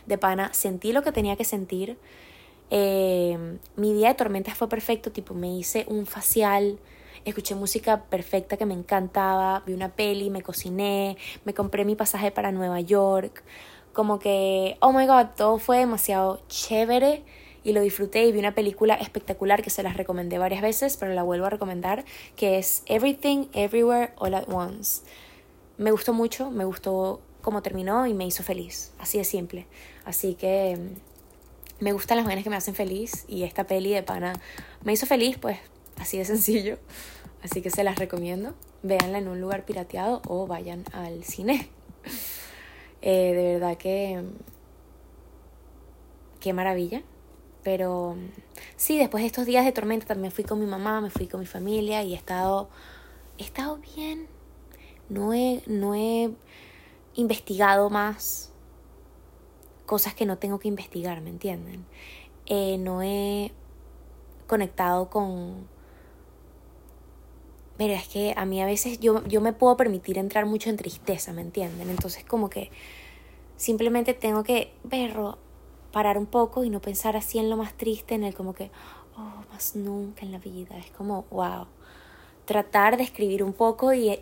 De 0.07 0.19
pana, 0.19 0.53
sentí 0.55 0.93
lo 0.93 1.03
que 1.03 1.13
tenía 1.13 1.37
que 1.37 1.45
sentir. 1.45 1.99
Eh, 2.71 3.59
mi 3.77 3.93
día 3.93 4.09
de 4.09 4.15
tormentas 4.15 4.57
fue 4.57 4.69
perfecto, 4.69 5.13
tipo 5.13 5.35
me 5.35 5.55
hice 5.55 5.85
un 5.89 6.07
facial, 6.07 6.79
escuché 7.25 7.54
música 7.54 8.04
perfecta 8.04 8.57
que 8.57 8.66
me 8.66 8.75
encantaba, 8.75 9.62
vi 9.66 9.73
una 9.73 9.90
peli, 9.90 10.31
me 10.31 10.43
cociné, 10.43 11.16
me 11.45 11.54
compré 11.54 11.85
mi 11.85 11.95
pasaje 11.95 12.31
para 12.31 12.52
Nueva 12.52 12.81
York, 12.81 13.43
como 13.93 14.19
que, 14.19 14.76
oh 14.81 14.93
my 14.93 15.07
god, 15.07 15.28
todo 15.37 15.59
fue 15.59 15.78
demasiado 15.78 16.43
chévere 16.49 17.23
y 17.62 17.73
lo 17.73 17.81
disfruté 17.81 18.26
y 18.26 18.33
vi 18.33 18.38
una 18.38 18.54
película 18.54 18.95
espectacular 18.95 19.62
que 19.62 19.71
se 19.71 19.83
las 19.83 19.97
recomendé 19.97 20.38
varias 20.38 20.61
veces, 20.61 20.97
pero 20.99 21.14
la 21.14 21.23
vuelvo 21.23 21.47
a 21.47 21.50
recomendar, 21.50 22.04
que 22.37 22.59
es 22.59 22.83
Everything 22.87 23.47
Everywhere 23.54 24.12
All 24.16 24.35
at 24.35 24.49
Once. 24.49 25.02
Me 25.78 25.90
gustó 25.90 26.12
mucho, 26.12 26.50
me 26.50 26.64
gustó 26.64 27.23
cómo 27.40 27.62
terminó 27.62 28.07
y 28.07 28.14
me 28.14 28.26
hizo 28.26 28.43
feliz, 28.43 28.93
así 28.99 29.19
de 29.19 29.25
simple. 29.25 29.66
Así 30.04 30.35
que 30.35 30.76
mm, 30.78 31.85
me 31.85 31.93
gustan 31.93 32.19
las 32.19 32.26
vainas 32.26 32.45
que 32.45 32.50
me 32.50 32.57
hacen 32.57 32.75
feliz 32.75 33.25
y 33.28 33.45
esta 33.45 33.66
peli 33.66 33.93
de 33.93 34.02
pana 34.02 34.35
me 34.83 34.93
hizo 34.93 35.07
feliz, 35.07 35.38
pues 35.38 35.59
así 35.99 36.19
de 36.19 36.25
sencillo. 36.25 36.78
Así 37.45 37.63
que 37.63 37.71
se 37.71 37.85
las 37.85 37.99
recomiendo. 37.99 38.55
Véanla 38.83 39.19
en 39.19 39.29
un 39.29 39.41
lugar 39.41 39.65
pirateado 39.65 40.21
o 40.27 40.47
vayan 40.47 40.85
al 40.93 41.25
cine. 41.25 41.69
Eh, 43.07 43.35
de 43.35 43.53
verdad 43.53 43.77
que. 43.77 44.25
Qué 46.41 46.55
maravilla. 46.55 47.03
Pero 47.63 48.17
sí, 48.77 48.97
después 48.97 49.23
de 49.23 49.27
estos 49.27 49.45
días 49.45 49.67
de 49.67 49.73
tormenta 49.73 50.07
también 50.07 50.33
fui 50.33 50.43
con 50.43 50.59
mi 50.59 50.65
mamá, 50.65 51.03
me 51.03 51.11
fui 51.11 51.27
con 51.27 51.41
mi 51.41 51.45
familia 51.47 52.03
y 52.03 52.15
he 52.15 52.17
estado. 52.17 52.71
He 53.37 53.43
estado 53.45 53.77
bien. 53.77 54.27
No 55.11 55.35
he, 55.35 55.63
no 55.67 55.95
he 55.95 56.31
investigado 57.15 57.91
más 57.91 58.53
cosas 59.85 60.15
que 60.15 60.25
no 60.25 60.39
tengo 60.39 60.59
que 60.59 60.69
investigar, 60.69 61.21
¿me 61.21 61.29
entienden? 61.29 61.85
eh, 62.47 62.79
no 62.79 63.03
he 63.03 63.53
conectado 64.47 65.09
con... 65.11 65.69
Mira, 67.78 67.95
es 67.95 68.07
que 68.07 68.35
a 68.37 68.45
mí 68.45 68.62
a 68.62 68.66
veces 68.66 69.00
yo, 69.00 69.26
yo 69.26 69.40
me 69.40 69.52
puedo 69.52 69.76
permitir 69.76 70.19
entrar 70.19 70.47
mucho 70.47 70.71
en 70.71 70.76
tristeza, 70.76 71.33
¿me 71.33 71.43
entienden? 71.43 71.90
Entonces 71.90 72.25
como 72.25 72.49
que 72.49 72.71
simplemente 73.57 74.14
tengo 74.14 74.45
que, 74.45 74.73
verlo, 74.85 75.38
parar 75.93 76.19
un 76.19 76.26
poco 76.26 76.64
y 76.64 76.71
no 76.71 76.81
pensar 76.81 77.16
así 77.16 77.38
en 77.38 77.50
lo 77.50 77.57
más 77.57 77.75
triste, 77.75 78.14
en 78.14 78.25
el 78.25 78.35
como 78.35 78.54
que, 78.54 78.71
oh, 79.16 79.45
más 79.52 79.75
nunca 79.75 80.25
en 80.25 80.33
la 80.33 80.38
vida. 80.38 80.76
Es 80.78 80.90
como, 80.93 81.25
wow. 81.31 81.66
Tratar 82.45 82.97
de 82.97 83.02
escribir 83.02 83.43
un 83.43 83.52
poco 83.52 83.93
y 83.93 84.11
eh, 84.11 84.21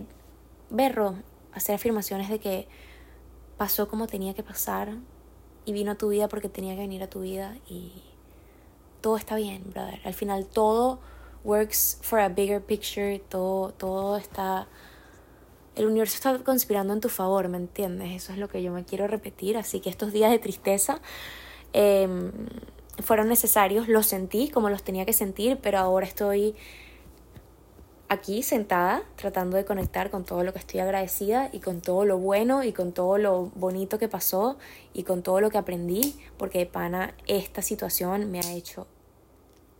verlo, 0.70 1.16
hacer 1.52 1.74
afirmaciones 1.74 2.30
de 2.30 2.38
que 2.38 2.68
pasó 3.58 3.88
como 3.88 4.06
tenía 4.06 4.34
que 4.34 4.42
pasar 4.42 4.96
y 5.64 5.72
vino 5.72 5.92
a 5.92 5.94
tu 5.96 6.08
vida 6.08 6.28
porque 6.28 6.48
tenía 6.48 6.74
que 6.74 6.80
venir 6.80 7.02
a 7.02 7.10
tu 7.10 7.20
vida 7.20 7.56
y 7.68 7.92
todo 9.00 9.16
está 9.16 9.36
bien, 9.36 9.62
brother. 9.70 10.00
Al 10.04 10.14
final 10.14 10.46
todo 10.46 11.00
works 11.44 11.98
for 12.02 12.18
a 12.18 12.28
bigger 12.28 12.60
picture, 12.60 13.18
todo, 13.28 13.72
todo 13.72 14.16
está... 14.16 14.68
El 15.74 15.86
universo 15.86 16.16
está 16.16 16.38
conspirando 16.44 16.92
en 16.92 17.00
tu 17.00 17.08
favor, 17.08 17.48
¿me 17.48 17.56
entiendes? 17.56 18.10
Eso 18.12 18.32
es 18.32 18.38
lo 18.38 18.48
que 18.48 18.62
yo 18.62 18.72
me 18.72 18.84
quiero 18.84 19.06
repetir. 19.06 19.56
Así 19.56 19.80
que 19.80 19.88
estos 19.88 20.12
días 20.12 20.30
de 20.30 20.38
tristeza 20.38 21.00
em, 21.72 22.30
fueron 23.02 23.28
necesarios, 23.28 23.88
los 23.88 24.06
sentí 24.06 24.50
como 24.50 24.68
los 24.68 24.82
tenía 24.82 25.06
que 25.06 25.14
sentir, 25.14 25.58
pero 25.62 25.78
ahora 25.78 26.06
estoy 26.06 26.54
aquí 28.12 28.42
sentada 28.42 29.02
tratando 29.16 29.56
de 29.56 29.64
conectar 29.64 30.10
con 30.10 30.24
todo 30.24 30.44
lo 30.44 30.52
que 30.52 30.58
estoy 30.58 30.80
agradecida 30.80 31.48
y 31.50 31.60
con 31.60 31.80
todo 31.80 32.04
lo 32.04 32.18
bueno 32.18 32.62
y 32.62 32.74
con 32.74 32.92
todo 32.92 33.16
lo 33.16 33.46
bonito 33.54 33.98
que 33.98 34.08
pasó 34.08 34.58
y 34.92 35.04
con 35.04 35.22
todo 35.22 35.40
lo 35.40 35.48
que 35.48 35.56
aprendí, 35.56 36.20
porque 36.36 36.58
de 36.58 36.66
pana 36.66 37.14
esta 37.26 37.62
situación 37.62 38.30
me 38.30 38.40
ha 38.40 38.52
hecho 38.52 38.86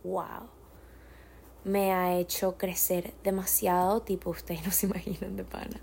wow. 0.03 0.49
Me 1.63 1.93
ha 1.93 2.17
hecho 2.17 2.57
crecer 2.57 3.13
demasiado, 3.23 4.01
tipo 4.01 4.29
ustedes 4.29 4.65
no 4.65 4.71
se 4.71 4.85
imaginan 4.87 5.35
de 5.35 5.43
pana. 5.43 5.79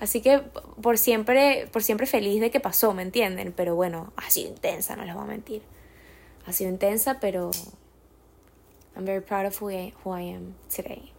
Así 0.00 0.20
que 0.20 0.40
por 0.80 0.98
siempre, 0.98 1.68
por 1.72 1.82
siempre 1.82 2.06
feliz 2.06 2.40
de 2.40 2.50
que 2.50 2.60
pasó, 2.60 2.94
¿me 2.94 3.02
entienden? 3.02 3.52
Pero 3.52 3.74
bueno, 3.74 4.12
ha 4.16 4.30
sido 4.30 4.48
intensa, 4.48 4.96
no 4.96 5.04
les 5.04 5.14
voy 5.14 5.24
a 5.24 5.26
mentir. 5.26 5.62
Ha 6.46 6.52
sido 6.52 6.70
intensa, 6.70 7.20
pero 7.20 7.50
I'm 8.96 9.04
very 9.04 9.20
proud 9.20 9.46
of 9.46 9.60
who 9.60 9.70
I, 9.70 9.92
who 10.04 10.16
I 10.16 10.34
am 10.34 10.54
today. 10.74 11.12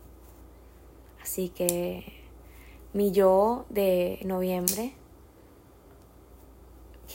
Así 1.22 1.50
que 1.50 2.20
mi 2.94 3.12
yo 3.12 3.66
de 3.70 4.20
noviembre 4.26 4.94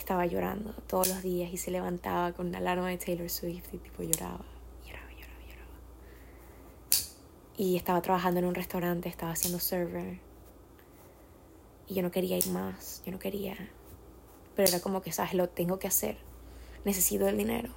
estaba 0.04 0.26
llorando 0.26 0.72
todos 0.86 1.08
los 1.08 1.22
días 1.22 1.52
y 1.52 1.56
se 1.56 1.70
levantaba 1.70 2.32
con 2.32 2.48
una 2.48 2.58
alarma 2.58 2.90
de 2.90 2.98
Taylor 2.98 3.30
Swift 3.30 3.72
y 3.72 3.78
tipo 3.78 4.02
lloraba, 4.02 4.44
lloraba, 4.86 5.10
lloraba. 5.10 5.76
Y 7.56 7.76
estaba 7.76 8.02
trabajando 8.02 8.40
en 8.40 8.46
un 8.46 8.54
restaurante, 8.54 9.08
estaba 9.08 9.32
haciendo 9.32 9.60
server. 9.60 10.18
Y 11.86 11.94
yo 11.94 12.02
no 12.02 12.10
quería 12.10 12.36
ir 12.36 12.48
más, 12.48 13.02
yo 13.06 13.12
no 13.12 13.18
quería. 13.18 13.56
Pero 14.56 14.68
era 14.68 14.80
como 14.80 15.02
que, 15.02 15.12
¿sabes? 15.12 15.34
Lo 15.34 15.48
tengo 15.48 15.78
que 15.78 15.86
hacer. 15.86 16.16
Necesito 16.84 17.28
el 17.28 17.36
dinero. 17.36 17.70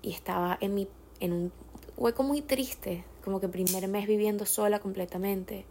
Y 0.00 0.12
estaba 0.12 0.56
en, 0.60 0.74
mi, 0.74 0.88
en 1.20 1.32
un 1.32 1.52
hueco 1.96 2.22
muy 2.22 2.42
triste, 2.42 3.04
como 3.24 3.40
que 3.40 3.48
primer 3.48 3.88
mes 3.88 4.06
viviendo 4.06 4.46
sola 4.46 4.78
completamente. 4.78 5.66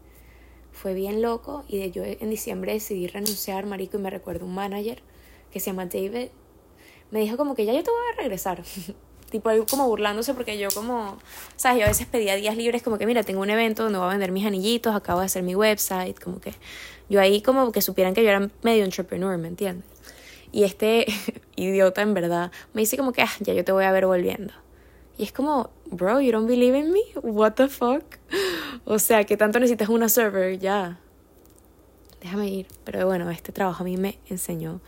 Fue 0.71 0.93
bien 0.93 1.21
loco 1.21 1.63
y 1.67 1.89
yo 1.91 2.03
en 2.03 2.29
diciembre 2.29 2.73
decidí 2.73 3.07
renunciar, 3.07 3.65
marico, 3.65 3.97
y 3.97 4.01
me 4.01 4.09
recuerdo 4.09 4.45
un 4.45 4.53
manager 4.53 5.01
que 5.51 5.59
se 5.59 5.67
llama 5.67 5.85
David. 5.85 6.29
Me 7.11 7.21
dijo 7.21 7.37
como 7.37 7.55
que 7.55 7.65
ya 7.65 7.73
yo 7.73 7.81
te 7.81 7.91
voy 7.91 8.13
a 8.13 8.17
regresar. 8.17 8.63
tipo 9.35 9.49
ahí 9.49 9.61
como 9.69 9.87
burlándose 9.87 10.33
porque 10.33 10.57
yo 10.57 10.69
como, 10.73 11.17
sabes, 11.57 11.79
yo 11.79 11.85
a 11.85 11.89
veces 11.89 12.07
pedía 12.07 12.35
días 12.35 12.55
libres 12.55 12.81
como 12.81 12.97
que 12.97 13.05
mira, 13.05 13.23
tengo 13.23 13.41
un 13.41 13.49
evento 13.49 13.83
donde 13.83 13.99
voy 13.99 14.07
a 14.07 14.11
vender 14.11 14.31
mis 14.31 14.45
anillitos, 14.45 14.95
acabo 14.95 15.19
de 15.19 15.25
hacer 15.25 15.43
mi 15.43 15.55
website, 15.55 16.17
como 16.19 16.39
que 16.39 16.53
yo 17.09 17.19
ahí 17.19 17.41
como 17.41 17.71
que 17.71 17.81
supieran 17.81 18.13
que 18.13 18.23
yo 18.23 18.29
era 18.29 18.49
medio 18.63 18.85
entrepreneur, 18.85 19.37
¿me 19.37 19.49
entiendes? 19.49 19.85
Y 20.51 20.63
este 20.63 21.05
idiota 21.57 22.01
en 22.01 22.13
verdad 22.13 22.51
me 22.73 22.81
dice 22.81 22.95
como 22.95 23.11
que 23.11 23.23
ah, 23.23 23.31
ya 23.41 23.53
yo 23.53 23.65
te 23.65 23.71
voy 23.73 23.83
a 23.83 23.91
ver 23.91 24.05
volviendo. 24.05 24.53
Y 25.17 25.23
es 25.23 25.31
como, 25.31 25.69
bro, 25.85 26.19
you 26.19 26.31
don't 26.31 26.47
believe 26.47 26.77
in 26.77 26.91
me? 26.91 27.01
What 27.21 27.53
the 27.53 27.67
fuck? 27.67 28.03
O 28.87 28.99
sea, 28.99 29.23
¿qué 29.23 29.35
tanto 29.35 29.59
necesitas 29.59 29.89
una 29.89 30.09
server? 30.09 30.59
Ya. 30.59 30.99
Déjame 32.21 32.49
ir. 32.49 32.67
Pero 32.83 33.05
bueno, 33.07 33.31
este 33.31 33.51
trabajo 33.51 33.81
a 33.81 33.85
mí 33.85 33.97
me 33.97 34.19
enseñó, 34.29 34.81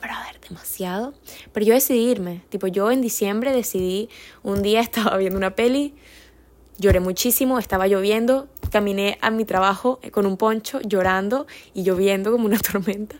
brother, 0.00 0.40
demasiado. 0.48 1.14
Pero 1.52 1.66
yo 1.66 1.74
decidí 1.74 2.10
irme. 2.10 2.42
Tipo, 2.48 2.66
yo 2.66 2.90
en 2.90 3.00
diciembre 3.00 3.52
decidí, 3.52 4.08
un 4.42 4.62
día 4.62 4.80
estaba 4.88 5.16
viendo 5.16 5.38
una 5.38 5.54
peli, 5.54 5.94
lloré 6.78 7.00
muchísimo, 7.00 7.58
estaba 7.58 7.86
lloviendo, 7.86 8.48
caminé 8.70 9.18
a 9.20 9.30
mi 9.30 9.44
trabajo 9.44 10.00
con 10.12 10.26
un 10.26 10.36
poncho, 10.36 10.80
llorando 10.80 11.46
y 11.74 11.82
lloviendo 11.82 12.30
como 12.32 12.46
una 12.46 12.58
tormenta. 12.72 13.16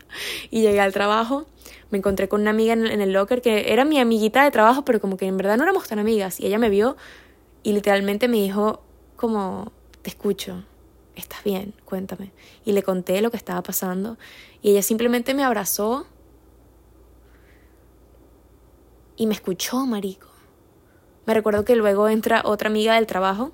Y 0.49 0.61
llegué 0.61 0.79
al 0.79 0.93
trabajo 0.93 1.45
me 1.89 1.97
encontré 1.97 2.29
con 2.29 2.41
una 2.41 2.51
amiga 2.51 2.73
en, 2.73 2.85
el 2.85 3.13
locker 3.13 3.41
que 3.41 3.73
era 3.73 3.83
mi 3.85 3.99
amiguita 3.99 4.43
de 4.43 4.51
trabajo, 4.51 4.85
pero 4.85 4.99
como 4.99 5.17
que 5.17 5.25
en 5.25 5.37
verdad 5.37 5.57
no 5.57 5.63
éramos 5.63 5.87
tan 5.87 5.99
amigas. 5.99 6.39
Y 6.39 6.45
ella 6.45 6.59
me 6.59 6.69
vio 6.69 6.97
y 7.63 7.73
literalmente 7.73 8.27
me 8.27 8.37
dijo 8.37 8.81
como, 9.15 9.71
te 10.01 10.09
escucho, 10.09 10.63
estás 11.15 11.43
bien, 11.43 11.73
cuéntame. 11.85 12.31
Y 12.63 12.73
le 12.73 12.83
conté 12.83 13.21
lo 13.21 13.31
que 13.31 13.37
estaba 13.37 13.63
pasando 13.63 14.17
y 14.61 14.71
ella 14.71 14.83
simplemente 14.83 15.33
me 15.33 15.43
abrazó 15.43 16.05
y 19.19 19.27
me 19.27 19.33
escuchó, 19.33 19.85
marico. 19.85 20.27
Me 21.25 21.33
recuerdo 21.33 21.65
que 21.65 21.75
luego 21.75 22.07
entra 22.07 22.41
otra 22.45 22.69
amiga 22.69 22.95
del 22.95 23.05
trabajo, 23.05 23.51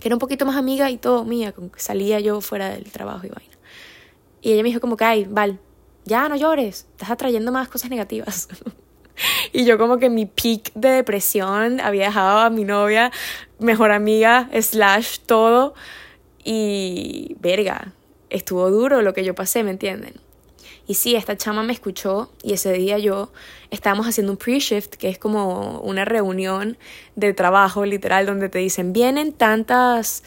que 0.00 0.08
era 0.08 0.16
un 0.16 0.18
poquito 0.18 0.44
más 0.44 0.56
amiga 0.56 0.90
y 0.90 0.98
todo 0.98 1.24
mía, 1.24 1.52
como 1.52 1.70
que 1.70 1.78
salía 1.78 2.18
yo 2.18 2.40
fuera 2.40 2.68
del 2.70 2.90
trabajo 2.90 3.24
y 3.24 3.30
vaina. 3.30 3.54
Y 4.42 4.52
ella 4.52 4.62
me 4.64 4.68
dijo 4.70 4.80
como 4.80 4.96
que, 4.96 5.04
ay, 5.04 5.26
Val, 5.30 5.60
ya 6.04 6.28
no 6.28 6.34
llores, 6.34 6.88
estás 6.90 7.08
atrayendo 7.08 7.52
más 7.52 7.68
cosas 7.68 7.88
negativas. 7.88 8.48
y 9.52 9.64
yo 9.64 9.78
como 9.78 9.98
que 9.98 10.10
mi 10.10 10.26
peak 10.26 10.72
de 10.74 10.88
depresión 10.88 11.80
había 11.80 12.06
dejado 12.06 12.40
a 12.40 12.50
mi 12.50 12.64
novia, 12.64 13.12
mejor 13.60 13.92
amiga, 13.92 14.50
slash 14.60 15.20
todo. 15.20 15.74
Y 16.42 17.36
verga, 17.38 17.92
estuvo 18.28 18.68
duro 18.70 19.02
lo 19.02 19.14
que 19.14 19.22
yo 19.22 19.36
pasé, 19.36 19.62
¿me 19.62 19.70
entienden? 19.70 20.14
Y 20.90 20.94
sí, 20.94 21.14
esta 21.14 21.36
chama 21.36 21.62
me 21.62 21.72
escuchó 21.72 22.32
y 22.42 22.52
ese 22.52 22.72
día 22.72 22.98
yo 22.98 23.30
estábamos 23.70 24.08
haciendo 24.08 24.32
un 24.32 24.36
pre-shift, 24.36 24.96
que 24.96 25.08
es 25.08 25.18
como 25.20 25.78
una 25.82 26.04
reunión 26.04 26.78
de 27.14 27.32
trabajo 27.32 27.86
literal 27.86 28.26
donde 28.26 28.48
te 28.48 28.58
dicen, 28.58 28.92
vienen 28.92 29.32
tantas 29.32 30.24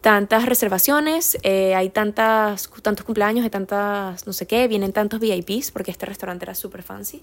tantas 0.00 0.46
reservaciones, 0.46 1.38
eh, 1.44 1.76
hay 1.76 1.88
tantas, 1.90 2.68
tantos 2.82 3.06
cumpleaños, 3.06 3.44
hay 3.44 3.50
tantas, 3.50 4.26
no 4.26 4.32
sé 4.32 4.48
qué, 4.48 4.66
vienen 4.66 4.92
tantos 4.92 5.20
VIPs, 5.20 5.70
porque 5.70 5.92
este 5.92 6.04
restaurante 6.04 6.46
era 6.46 6.56
súper 6.56 6.82
fancy. 6.82 7.22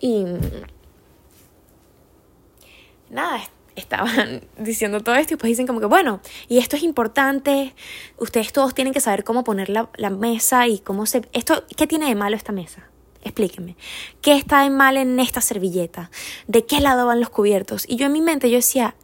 Y 0.00 0.24
nada, 3.10 3.42
estaban 3.88 4.42
diciendo 4.58 5.00
todo 5.00 5.14
esto 5.14 5.34
y 5.34 5.36
pues 5.36 5.48
dicen 5.48 5.66
como 5.66 5.80
que, 5.80 5.86
bueno, 5.86 6.20
y 6.48 6.58
esto 6.58 6.76
es 6.76 6.82
importante, 6.82 7.74
ustedes 8.18 8.52
todos 8.52 8.74
tienen 8.74 8.92
que 8.92 9.00
saber 9.00 9.24
cómo 9.24 9.44
poner 9.44 9.70
la, 9.70 9.88
la 9.96 10.10
mesa 10.10 10.66
y 10.68 10.78
cómo 10.78 11.06
se... 11.06 11.22
Esto, 11.32 11.64
¿Qué 11.76 11.86
tiene 11.86 12.06
de 12.06 12.14
malo 12.14 12.36
esta 12.36 12.52
mesa? 12.52 12.88
Explíquenme. 13.24 13.76
¿Qué 14.20 14.36
está 14.36 14.62
de 14.62 14.70
mal 14.70 14.96
en 14.96 15.18
esta 15.18 15.40
servilleta? 15.40 16.10
¿De 16.46 16.64
qué 16.64 16.80
lado 16.80 17.06
van 17.06 17.20
los 17.20 17.30
cubiertos? 17.30 17.84
Y 17.88 17.96
yo 17.96 18.06
en 18.06 18.12
mi 18.12 18.20
mente 18.20 18.50
yo 18.50 18.56
decía, 18.56 18.94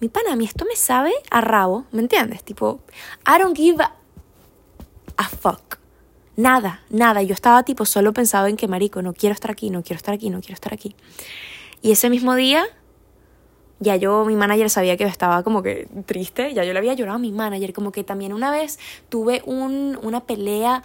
mi 0.00 0.08
pana, 0.08 0.32
a 0.32 0.36
mí 0.36 0.44
esto 0.44 0.64
me 0.64 0.74
sabe 0.74 1.12
a 1.30 1.40
rabo, 1.40 1.84
¿me 1.92 2.00
entiendes? 2.00 2.42
Tipo, 2.42 2.80
I 3.26 3.40
don't 3.40 3.56
give 3.56 3.82
a, 5.16 5.28
fuck. 5.28 5.78
Nada, 6.34 6.82
nada. 6.88 7.22
Yo 7.22 7.34
estaba 7.34 7.62
tipo 7.62 7.84
solo 7.84 8.12
pensaba 8.12 8.48
en 8.48 8.56
que, 8.56 8.66
marico, 8.66 9.02
no 9.02 9.12
quiero 9.12 9.34
estar 9.34 9.50
aquí, 9.50 9.70
no 9.70 9.82
quiero 9.82 9.98
estar 9.98 10.14
aquí, 10.14 10.30
no 10.30 10.40
quiero 10.40 10.54
estar 10.54 10.72
aquí. 10.72 10.96
Y 11.82 11.92
ese 11.92 12.10
mismo 12.10 12.34
día, 12.34 12.64
ya 13.82 13.96
yo, 13.96 14.24
mi 14.24 14.36
manager 14.36 14.70
sabía 14.70 14.96
que 14.96 15.04
estaba 15.04 15.42
como 15.42 15.62
que 15.62 15.88
triste, 16.06 16.54
ya 16.54 16.64
yo 16.64 16.72
le 16.72 16.78
había 16.78 16.94
llorado 16.94 17.16
a 17.16 17.18
mi 17.18 17.32
manager, 17.32 17.72
como 17.72 17.92
que 17.92 18.04
también 18.04 18.32
una 18.32 18.50
vez 18.50 18.78
tuve 19.08 19.42
un, 19.44 19.98
una 20.02 20.20
pelea 20.20 20.82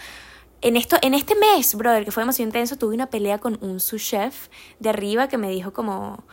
en, 0.62 0.76
esto, 0.76 0.98
en 1.02 1.14
este 1.14 1.36
mes, 1.36 1.76
brother, 1.76 2.04
que 2.04 2.12
fue 2.12 2.24
demasiado 2.24 2.48
intenso, 2.48 2.78
tuve 2.78 2.96
una 2.96 3.10
pelea 3.10 3.38
con 3.38 3.58
un 3.62 3.80
sous 3.80 4.02
chef 4.02 4.50
de 4.80 4.90
arriba 4.90 5.28
que 5.28 5.38
me 5.38 5.50
dijo 5.50 5.72
como, 5.72 6.24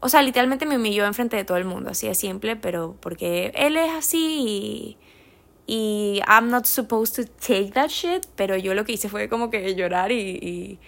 o 0.00 0.08
sea, 0.08 0.22
literalmente 0.22 0.64
me 0.64 0.76
humilló 0.76 1.04
enfrente 1.04 1.36
de 1.36 1.44
todo 1.44 1.58
el 1.58 1.66
mundo, 1.66 1.90
así 1.90 2.08
de 2.08 2.14
simple, 2.14 2.56
pero 2.56 2.96
porque 3.00 3.52
él 3.54 3.76
es 3.76 3.90
así 3.92 4.96
y, 5.66 6.16
y 6.16 6.20
I'm 6.26 6.48
not 6.48 6.64
supposed 6.64 7.14
to 7.16 7.30
take 7.46 7.72
that 7.72 7.88
shit, 7.88 8.26
pero 8.36 8.56
yo 8.56 8.74
lo 8.74 8.84
que 8.84 8.92
hice 8.92 9.10
fue 9.10 9.28
como 9.28 9.50
que 9.50 9.74
llorar 9.74 10.10
y, 10.12 10.78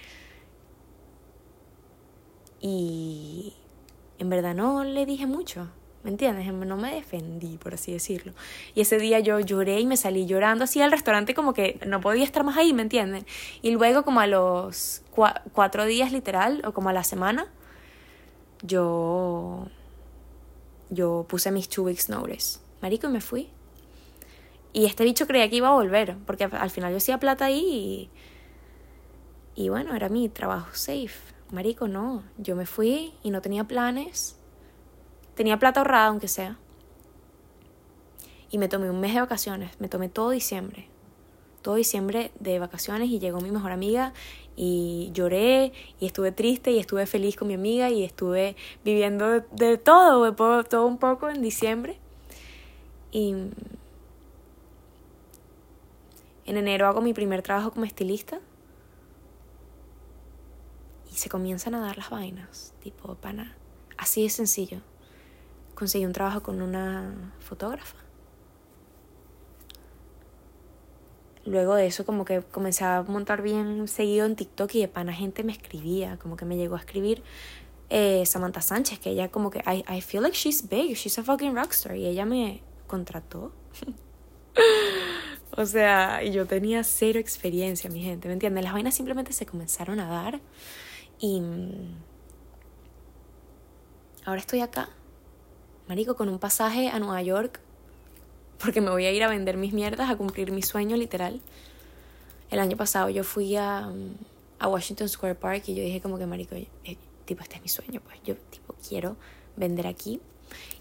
y 2.60 3.52
en 4.22 4.30
verdad 4.30 4.54
no 4.54 4.84
le 4.84 5.04
dije 5.06 5.26
mucho. 5.26 5.68
¿me 6.02 6.10
entiendes? 6.10 6.52
No 6.52 6.76
me 6.76 6.94
defendí, 6.94 7.58
por 7.58 7.74
así 7.74 7.92
decirlo. 7.92 8.32
Y 8.74 8.80
ese 8.80 8.98
día 8.98 9.20
yo 9.20 9.38
lloré 9.40 9.80
y 9.80 9.86
me 9.86 9.96
salí 9.96 10.26
llorando 10.26 10.64
así 10.64 10.80
al 10.80 10.90
restaurante 10.90 11.34
como 11.34 11.54
que 11.54 11.78
no 11.86 12.00
podía 12.00 12.24
estar 12.24 12.44
más 12.44 12.56
ahí, 12.56 12.72
¿me 12.72 12.82
entienden? 12.82 13.24
Y 13.62 13.70
luego 13.70 14.04
como 14.04 14.20
a 14.20 14.26
los 14.26 15.02
cuatro 15.52 15.84
días 15.84 16.12
literal, 16.12 16.62
o 16.64 16.72
como 16.72 16.88
a 16.88 16.92
la 16.92 17.04
semana, 17.04 17.46
yo, 18.62 19.68
yo 20.90 21.24
puse 21.28 21.50
mis 21.52 21.68
two 21.68 21.84
weeks 21.84 22.08
notice. 22.08 22.58
Marico, 22.80 23.06
y 23.06 23.10
me 23.10 23.20
fui. 23.20 23.48
Y 24.72 24.86
este 24.86 25.04
bicho 25.04 25.26
creía 25.26 25.48
que 25.48 25.56
iba 25.56 25.68
a 25.68 25.72
volver, 25.72 26.16
porque 26.26 26.44
al 26.44 26.70
final 26.70 26.90
yo 26.90 26.96
hacía 26.96 27.18
plata 27.18 27.44
ahí 27.44 28.10
y, 29.54 29.64
y 29.64 29.68
bueno, 29.68 29.94
era 29.94 30.08
mi 30.08 30.28
trabajo 30.28 30.70
safe. 30.72 31.10
Marico, 31.52 31.86
no, 31.86 32.22
yo 32.38 32.56
me 32.56 32.64
fui 32.64 33.12
y 33.22 33.30
no 33.30 33.42
tenía 33.42 33.64
planes. 33.64 34.36
Tenía 35.34 35.58
plata 35.58 35.80
ahorrada, 35.80 36.06
aunque 36.06 36.26
sea. 36.26 36.56
Y 38.50 38.56
me 38.56 38.68
tomé 38.68 38.90
un 38.90 39.00
mes 39.00 39.12
de 39.12 39.20
vacaciones, 39.20 39.78
me 39.78 39.88
tomé 39.88 40.08
todo 40.08 40.30
diciembre. 40.30 40.88
Todo 41.60 41.74
diciembre 41.74 42.32
de 42.40 42.58
vacaciones 42.58 43.10
y 43.10 43.18
llegó 43.18 43.40
mi 43.40 43.50
mejor 43.50 43.70
amiga 43.70 44.14
y 44.56 45.10
lloré 45.12 45.72
y 46.00 46.06
estuve 46.06 46.32
triste 46.32 46.72
y 46.72 46.78
estuve 46.78 47.06
feliz 47.06 47.36
con 47.36 47.48
mi 47.48 47.54
amiga 47.54 47.90
y 47.90 48.02
estuve 48.02 48.56
viviendo 48.82 49.28
de, 49.28 49.76
todo, 49.76 50.24
de 50.24 50.64
todo 50.64 50.86
un 50.86 50.96
poco 50.96 51.28
en 51.28 51.42
diciembre. 51.42 51.98
Y 53.12 53.32
en 56.46 56.56
enero 56.56 56.86
hago 56.86 57.02
mi 57.02 57.12
primer 57.12 57.42
trabajo 57.42 57.72
como 57.72 57.84
estilista. 57.84 58.40
Se 61.14 61.28
comienzan 61.28 61.74
a 61.74 61.80
dar 61.80 61.96
las 61.96 62.10
vainas, 62.10 62.74
tipo, 62.80 63.14
pana. 63.16 63.56
Así 63.96 64.22
de 64.22 64.30
sencillo. 64.30 64.80
Conseguí 65.74 66.04
un 66.04 66.12
trabajo 66.12 66.42
con 66.42 66.62
una 66.62 67.32
fotógrafa. 67.40 67.96
Luego 71.44 71.74
de 71.74 71.86
eso 71.86 72.06
como 72.06 72.24
que 72.24 72.40
comencé 72.40 72.84
a 72.84 73.02
montar 73.02 73.42
bien 73.42 73.88
seguido 73.88 74.26
en 74.26 74.36
TikTok 74.36 74.74
y 74.76 74.80
de 74.82 74.88
pana 74.88 75.12
gente 75.12 75.42
me 75.42 75.52
escribía, 75.52 76.16
como 76.18 76.36
que 76.36 76.44
me 76.44 76.56
llegó 76.56 76.76
a 76.76 76.78
escribir 76.78 77.22
eh, 77.90 78.24
Samantha 78.26 78.62
Sánchez, 78.62 79.00
que 79.00 79.10
ella 79.10 79.28
como 79.28 79.50
que, 79.50 79.58
I, 79.60 79.84
I 79.92 80.00
feel 80.00 80.22
like 80.22 80.36
she's 80.36 80.68
big, 80.68 80.94
she's 80.94 81.18
a 81.18 81.24
fucking 81.24 81.54
rockstar, 81.54 81.96
y 81.96 82.06
ella 82.06 82.24
me 82.24 82.62
contrató. 82.86 83.52
O 85.54 85.66
sea, 85.66 86.22
yo 86.22 86.46
tenía 86.46 86.82
cero 86.82 87.18
experiencia, 87.20 87.90
mi 87.90 88.00
gente, 88.00 88.26
¿me 88.26 88.34
entienden? 88.34 88.64
Las 88.64 88.72
vainas 88.72 88.94
simplemente 88.94 89.34
se 89.34 89.44
comenzaron 89.44 90.00
a 90.00 90.08
dar 90.08 90.40
y 91.22 91.40
mm, 91.40 91.94
ahora 94.26 94.40
estoy 94.40 94.60
acá, 94.60 94.88
marico, 95.88 96.16
con 96.16 96.28
un 96.28 96.40
pasaje 96.40 96.88
a 96.88 96.98
Nueva 96.98 97.22
York 97.22 97.60
porque 98.58 98.80
me 98.80 98.90
voy 98.90 99.06
a 99.06 99.12
ir 99.12 99.22
a 99.22 99.28
vender 99.28 99.56
mis 99.56 99.72
mierdas, 99.72 100.10
a 100.10 100.16
cumplir 100.16 100.50
mi 100.50 100.62
sueño 100.62 100.96
literal. 100.96 101.40
El 102.50 102.58
año 102.58 102.76
pasado 102.76 103.08
yo 103.08 103.22
fui 103.22 103.56
a, 103.56 103.82
mm, 103.82 104.14
a 104.58 104.68
Washington 104.68 105.08
Square 105.08 105.36
Park 105.36 105.62
y 105.68 105.74
yo 105.76 105.82
dije 105.82 106.00
como 106.00 106.18
que, 106.18 106.26
marico, 106.26 106.56
eh, 106.56 106.66
tipo, 107.24 107.42
este 107.42 107.56
es 107.56 107.62
mi 107.62 107.68
sueño, 107.68 108.00
pues. 108.04 108.18
Yo 108.24 108.34
tipo 108.50 108.74
quiero 108.86 109.16
vender 109.56 109.86
aquí. 109.86 110.20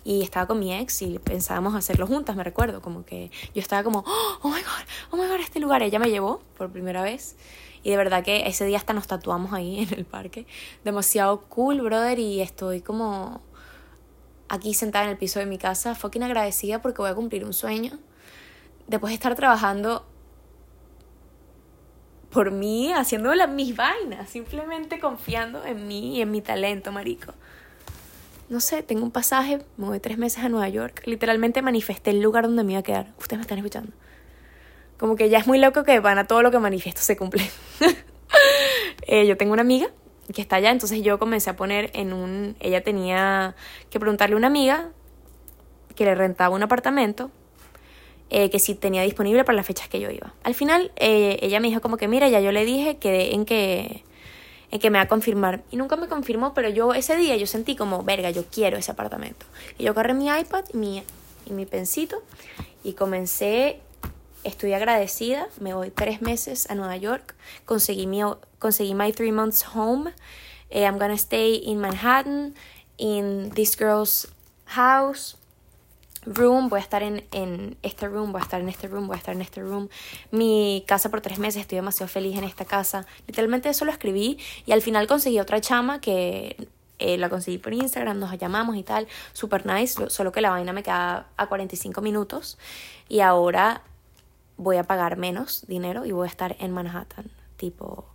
Y 0.04 0.24
estaba 0.24 0.48
con 0.48 0.60
mi 0.60 0.74
ex 0.74 1.04
y 1.04 1.20
pensábamos 1.20 1.76
hacerlo 1.76 2.08
juntas, 2.08 2.36
me 2.36 2.44
recuerdo, 2.44 2.82
como 2.82 3.06
que 3.06 3.30
yo 3.54 3.62
estaba 3.62 3.84
como, 3.84 4.04
oh 4.42 4.50
my 4.50 4.62
god, 4.62 4.86
oh 5.12 5.18
my 5.18 5.28
god, 5.28 5.40
este 5.40 5.60
lugar, 5.60 5.84
ella 5.84 6.00
me 6.00 6.10
llevó 6.10 6.42
por 6.58 6.72
primera 6.72 7.04
vez 7.04 7.36
y 7.84 7.90
de 7.92 7.98
verdad 7.98 8.24
que 8.24 8.48
ese 8.48 8.66
día 8.66 8.78
hasta 8.78 8.94
nos 8.94 9.08
tatuamos 9.08 9.54
ahí 9.54 9.80
en 9.84 9.94
el 9.98 10.06
parque, 10.06 10.46
demasiado 10.84 11.42
cool, 11.42 11.82
brother, 11.82 12.20
y 12.20 12.42
estoy 12.42 12.82
como 12.82 13.42
aquí 14.50 14.74
sentada 14.74 15.06
en 15.06 15.12
el 15.12 15.18
piso 15.18 15.40
de 15.40 15.46
mi 15.46 15.58
casa, 15.58 15.96
fucking 15.96 16.24
agradecida 16.24 16.82
porque 16.82 17.02
voy 17.02 17.12
a 17.12 17.16
cumplir 17.16 17.46
un 17.46 17.54
sueño, 17.54 18.00
después 18.88 19.12
de 19.12 19.16
estar 19.16 19.36
trabajando 19.36 20.06
por 22.30 22.52
mí, 22.52 22.94
haciendo 22.94 23.32
mis 23.50 23.76
vainas, 23.76 24.30
simplemente 24.30 25.00
confiando 25.00 25.66
en 25.66 25.88
mí 25.88 26.18
y 26.18 26.22
en 26.22 26.32
mi 26.32 26.42
talento, 26.42 26.92
marico 26.92 27.34
no 28.52 28.60
sé, 28.60 28.84
tengo 28.84 29.04
un 29.04 29.12
pasaje, 29.12 29.62
me 29.78 29.86
voy 29.86 30.02
tres 30.02 30.18
meses 30.18 30.44
a 30.44 30.50
Nueva 30.50 30.68
York. 30.68 31.04
Literalmente 31.06 31.62
manifesté 31.62 32.12
el 32.12 32.22
lugar 32.22 32.44
donde 32.44 32.66
me 32.66 32.74
iba 32.74 32.82
a 32.82 32.84
quedar. 32.84 33.14
Ustedes 33.18 33.38
me 33.38 33.44
están 33.44 33.58
escuchando. 33.60 33.94
Como 35.02 35.16
que 35.16 35.30
ya 35.30 35.40
es 35.40 35.48
muy 35.48 35.58
loco 35.58 35.84
que 35.84 36.00
van 36.00 36.20
a 36.20 36.28
todo 36.28 36.44
lo 36.44 36.52
que 36.52 36.60
manifiesto 36.60 37.02
se 37.02 37.18
cumple. 37.18 37.44
Eh, 39.08 39.26
yo 39.26 39.36
tengo 39.36 39.52
una 39.52 39.64
amiga 39.64 39.88
que 40.34 40.42
está 40.42 40.58
allá, 40.58 40.72
entonces 40.72 41.02
yo 41.02 41.20
comencé 41.20 41.50
a 41.50 41.58
poner 41.58 41.90
en 41.94 42.14
un... 42.14 42.56
Ella 42.62 42.82
tenía 42.82 43.56
que 43.90 44.00
preguntarle 44.00 44.36
a 44.36 44.38
una 44.38 44.48
amiga 44.48 44.92
que 45.96 46.06
le 46.06 46.16
rentaba 46.16 46.56
un 46.56 46.64
apartamento 46.64 47.30
eh, 48.30 48.50
que 48.50 48.60
si 48.60 48.76
tenía 48.76 49.02
disponible 49.02 49.44
para 49.44 49.58
las 49.58 49.66
fechas 49.66 49.90
que 49.90 50.00
yo 50.00 50.10
iba. 50.12 50.34
Al 50.44 50.54
final, 50.54 50.92
eh, 50.96 51.40
ella 51.42 51.60
me 51.60 51.68
dijo 51.68 51.82
como 51.82 51.98
que, 51.98 52.08
mira, 52.08 52.30
ya 52.30 52.40
yo 52.40 52.54
le 52.54 52.64
dije 52.64 52.98
que 52.98 53.34
en 53.34 53.44
que 53.44 54.06
en 54.70 54.80
que 54.80 54.90
me 54.92 55.00
va 55.00 55.04
a 55.04 55.08
confirmar. 55.10 55.64
Y 55.72 55.76
nunca 55.76 55.98
me 55.98 56.08
confirmó, 56.08 56.54
pero 56.54 56.70
yo 56.70 56.94
ese 56.94 57.18
día 57.18 57.36
yo 57.36 57.48
sentí 57.48 57.76
como, 57.76 58.04
verga, 58.04 58.30
yo 58.30 58.46
quiero 58.46 58.78
ese 58.78 58.92
apartamento. 58.92 59.46
Y 59.78 59.84
yo 59.84 59.92
agarré 59.92 60.14
mi 60.14 60.28
iPad 60.28 60.64
y 60.74 60.78
mi, 60.78 61.04
y 61.46 61.52
mi 61.52 61.66
pensito 61.66 62.24
y 62.84 62.94
comencé, 62.94 63.82
estoy 64.44 64.74
agradecida, 64.74 65.48
me 65.60 65.74
voy 65.74 65.92
tres 65.92 66.22
meses 66.22 66.70
a 66.70 66.76
Nueva 66.76 66.98
York, 66.98 67.36
conseguí 67.66 68.08
mi, 68.08 68.22
conseguí 68.60 68.94
my 68.94 69.12
three 69.12 69.32
months 69.32 69.66
home, 69.74 70.12
eh, 70.70 70.84
I'm 70.84 70.98
gonna 70.98 71.18
stay 71.18 71.56
in 71.56 71.80
Manhattan, 71.80 72.56
in 72.98 73.52
this 73.52 73.76
girl's 73.78 74.28
house, 74.66 75.38
room, 76.26 76.70
voy 76.70 76.80
a 76.80 76.84
estar 76.84 77.04
en, 77.04 77.26
en, 77.32 77.78
este 77.82 78.08
room, 78.08 78.32
voy 78.32 78.42
a 78.42 78.44
estar 78.44 78.62
en 78.62 78.70
este 78.70 78.88
room, 78.88 79.08
voy 79.08 79.16
a 79.16 79.18
estar 79.18 79.36
en 79.36 79.42
este 79.42 79.62
room. 79.62 79.90
Mi 80.30 80.84
casa 80.88 81.10
por 81.10 81.22
tres 81.22 81.40
meses, 81.40 81.62
estoy 81.62 81.78
demasiado 81.78 82.08
feliz 82.08 82.38
en 82.38 82.44
esta 82.44 82.66
casa. 82.66 83.06
Literalmente 83.28 83.70
eso 83.70 83.86
lo 83.86 83.92
escribí 83.92 84.38
y 84.66 84.72
al 84.72 84.82
final 84.82 85.08
conseguí 85.08 85.40
otra 85.40 85.60
chama 85.62 86.00
que 86.00 86.68
eh, 87.00 87.18
la 87.18 87.30
conseguí 87.30 87.58
por 87.58 87.74
Instagram, 87.74 88.20
nos 88.20 88.38
llamamos 88.38 88.76
y 88.76 88.84
tal, 88.84 89.08
super 89.34 89.66
nice, 89.66 90.10
solo 90.10 90.32
que 90.32 90.42
la 90.42 90.52
vaina 90.52 90.72
me 90.72 90.84
queda 90.84 91.28
a 91.36 91.48
45 91.48 92.00
minutos 92.02 92.60
y 93.10 93.22
ahora 93.22 93.82
voy 94.62 94.78
a 94.78 94.84
pagar 94.84 95.18
menos 95.18 95.66
dinero 95.68 96.06
y 96.06 96.12
voy 96.12 96.28
a 96.28 96.30
estar 96.30 96.56
en 96.60 96.72
Manhattan, 96.72 97.32
tipo, 97.58 98.06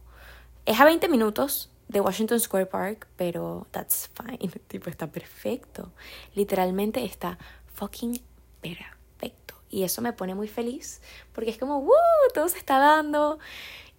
es 0.64 0.78
a 0.80 0.84
20 0.84 1.08
minutos 1.08 1.70
de 1.88 2.00
Washington 2.00 2.38
Square 2.38 2.66
Park, 2.66 3.08
pero 3.16 3.66
that's 3.72 4.08
fine, 4.14 4.38
tipo, 4.68 4.88
está 4.88 5.08
perfecto, 5.08 5.92
literalmente 6.34 7.04
está 7.04 7.36
fucking 7.74 8.20
perfecto. 8.60 9.54
Y 9.68 9.82
eso 9.82 10.00
me 10.00 10.12
pone 10.12 10.36
muy 10.36 10.46
feliz 10.46 11.02
porque 11.32 11.50
es 11.50 11.58
como, 11.58 11.80
¡Woo! 11.80 11.92
Todo 12.32 12.48
se 12.48 12.58
está 12.58 12.78
dando 12.78 13.40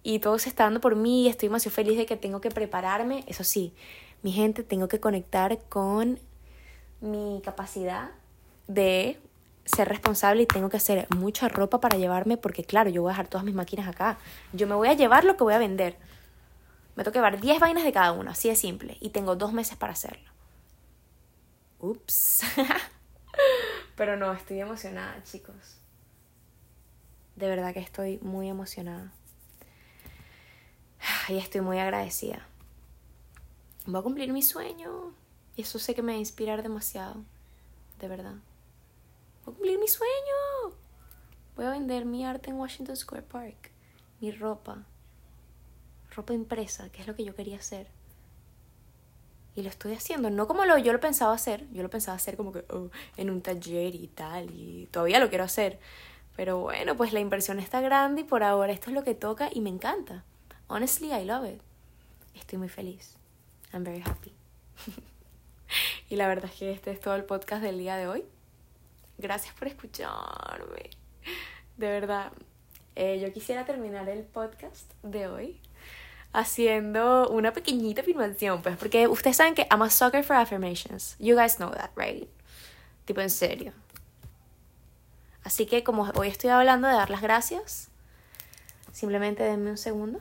y 0.02 0.18
todo 0.18 0.38
se 0.38 0.48
está 0.48 0.64
dando 0.64 0.80
por 0.80 0.96
mí 0.96 1.28
estoy 1.28 1.50
demasiado 1.50 1.74
feliz 1.74 1.98
de 1.98 2.06
que 2.06 2.16
tengo 2.16 2.40
que 2.40 2.50
prepararme. 2.50 3.24
Eso 3.26 3.44
sí, 3.44 3.74
mi 4.22 4.32
gente, 4.32 4.62
tengo 4.62 4.88
que 4.88 5.00
conectar 5.00 5.58
con 5.68 6.18
mi 7.02 7.42
capacidad 7.44 8.10
de 8.66 9.20
ser 9.68 9.88
responsable 9.88 10.42
y 10.42 10.46
tengo 10.46 10.68
que 10.70 10.78
hacer 10.78 11.06
mucha 11.14 11.48
ropa 11.48 11.80
para 11.80 11.98
llevarme 11.98 12.36
porque 12.36 12.64
claro, 12.64 12.90
yo 12.90 13.02
voy 13.02 13.10
a 13.10 13.12
dejar 13.12 13.28
todas 13.28 13.44
mis 13.44 13.54
máquinas 13.54 13.86
acá. 13.86 14.18
Yo 14.52 14.66
me 14.66 14.74
voy 14.74 14.88
a 14.88 14.94
llevar 14.94 15.24
lo 15.24 15.36
que 15.36 15.44
voy 15.44 15.54
a 15.54 15.58
vender. 15.58 15.96
Me 16.96 17.04
que 17.04 17.10
llevar 17.12 17.40
10 17.40 17.60
vainas 17.60 17.84
de 17.84 17.92
cada 17.92 18.10
una, 18.12 18.32
así 18.32 18.48
de 18.48 18.56
simple. 18.56 18.96
Y 19.00 19.10
tengo 19.10 19.36
dos 19.36 19.52
meses 19.52 19.76
para 19.76 19.92
hacerlo. 19.92 20.28
Ups. 21.78 22.42
Pero 23.96 24.16
no, 24.16 24.32
estoy 24.32 24.60
emocionada, 24.60 25.22
chicos. 25.22 25.76
De 27.36 27.46
verdad 27.46 27.72
que 27.72 27.80
estoy 27.80 28.18
muy 28.20 28.48
emocionada. 28.48 29.12
Y 31.28 31.38
estoy 31.38 31.60
muy 31.60 31.78
agradecida. 31.78 32.48
Voy 33.86 34.00
a 34.00 34.02
cumplir 34.02 34.32
mi 34.32 34.42
sueño. 34.42 35.12
Y 35.54 35.62
eso 35.62 35.78
sé 35.78 35.94
que 35.94 36.02
me 36.02 36.12
va 36.12 36.16
a 36.16 36.20
inspirar 36.20 36.64
demasiado. 36.64 37.22
De 38.00 38.08
verdad. 38.08 38.34
Cumplir 39.48 39.78
mi 39.78 39.88
sueño. 39.88 40.76
Voy 41.56 41.64
a 41.64 41.70
vender 41.70 42.04
mi 42.04 42.22
arte 42.22 42.50
en 42.50 42.56
Washington 42.56 42.94
Square 42.94 43.22
Park. 43.22 43.70
Mi 44.20 44.30
ropa. 44.30 44.84
Ropa 46.10 46.34
impresa, 46.34 46.90
que 46.90 47.00
es 47.00 47.06
lo 47.06 47.16
que 47.16 47.24
yo 47.24 47.34
quería 47.34 47.56
hacer. 47.56 47.88
Y 49.54 49.62
lo 49.62 49.70
estoy 49.70 49.94
haciendo, 49.94 50.28
no 50.28 50.46
como 50.46 50.66
lo, 50.66 50.76
yo 50.76 50.92
lo 50.92 51.00
pensaba 51.00 51.32
hacer, 51.32 51.66
yo 51.72 51.82
lo 51.82 51.88
pensaba 51.88 52.14
hacer 52.14 52.36
como 52.36 52.52
que 52.52 52.66
oh, 52.68 52.90
en 53.16 53.30
un 53.30 53.40
taller 53.40 53.94
y 53.94 54.08
tal, 54.08 54.50
y 54.50 54.86
todavía 54.90 55.18
lo 55.18 55.30
quiero 55.30 55.44
hacer. 55.44 55.80
Pero 56.36 56.58
bueno, 56.58 56.94
pues 56.94 57.14
la 57.14 57.20
inversión 57.20 57.58
está 57.58 57.80
grande 57.80 58.20
y 58.20 58.24
por 58.24 58.42
ahora 58.42 58.70
esto 58.70 58.90
es 58.90 58.94
lo 58.94 59.02
que 59.02 59.14
toca 59.14 59.48
y 59.50 59.62
me 59.62 59.70
encanta. 59.70 60.24
Honestly, 60.66 61.10
I 61.10 61.24
love 61.24 61.48
it. 61.48 61.62
Estoy 62.34 62.58
muy 62.58 62.68
feliz. 62.68 63.16
I'm 63.72 63.82
very 63.82 64.02
happy. 64.02 64.34
y 66.10 66.16
la 66.16 66.28
verdad 66.28 66.50
es 66.52 66.58
que 66.58 66.70
este 66.70 66.90
es 66.90 67.00
todo 67.00 67.14
el 67.14 67.24
podcast 67.24 67.62
del 67.62 67.78
día 67.78 67.96
de 67.96 68.08
hoy. 68.08 68.26
Gracias 69.18 69.52
por 69.54 69.66
escucharme. 69.66 70.90
De 71.76 71.88
verdad, 71.88 72.32
eh, 72.94 73.18
yo 73.20 73.32
quisiera 73.32 73.64
terminar 73.64 74.08
el 74.08 74.22
podcast 74.24 74.92
de 75.02 75.26
hoy 75.26 75.60
haciendo 76.32 77.28
una 77.28 77.52
pequeñita 77.52 78.02
afirmación, 78.02 78.62
pues, 78.62 78.76
porque 78.76 79.08
ustedes 79.08 79.36
saben 79.36 79.54
que 79.54 79.66
I'm 79.70 79.82
a 79.82 79.90
sucker 79.90 80.22
for 80.22 80.36
affirmations. 80.36 81.16
You 81.18 81.36
guys 81.36 81.56
know 81.56 81.70
that, 81.70 81.90
right? 81.96 82.28
Tipo 83.04 83.20
en 83.20 83.30
serio. 83.30 83.72
Así 85.42 85.66
que 85.66 85.82
como 85.82 86.10
hoy 86.14 86.28
estoy 86.28 86.50
hablando 86.50 86.88
de 86.88 86.94
dar 86.94 87.10
las 87.10 87.22
gracias, 87.22 87.88
simplemente 88.92 89.42
denme 89.42 89.70
un 89.70 89.78
segundo. 89.78 90.20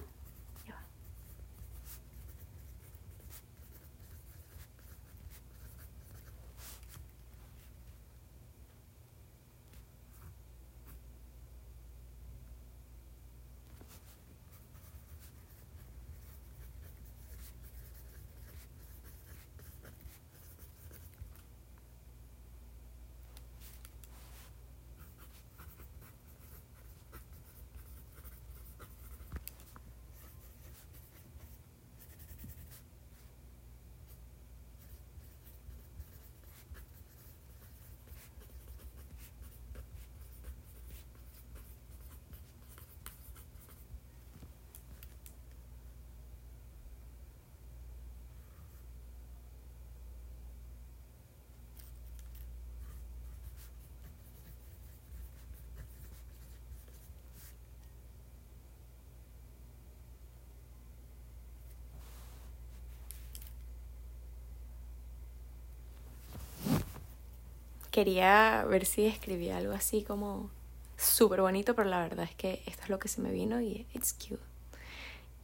Quería 67.98 68.64
ver 68.70 68.86
si 68.86 69.08
escribía 69.08 69.58
algo 69.58 69.74
así 69.74 70.04
como 70.04 70.52
súper 70.98 71.42
bonito, 71.42 71.74
pero 71.74 71.90
la 71.90 71.98
verdad 71.98 72.26
es 72.26 72.36
que 72.36 72.62
esto 72.68 72.84
es 72.84 72.90
lo 72.90 73.00
que 73.00 73.08
se 73.08 73.22
me 73.22 73.32
vino 73.32 73.60
y 73.60 73.88
it's 73.92 74.14
cute. 74.14 74.40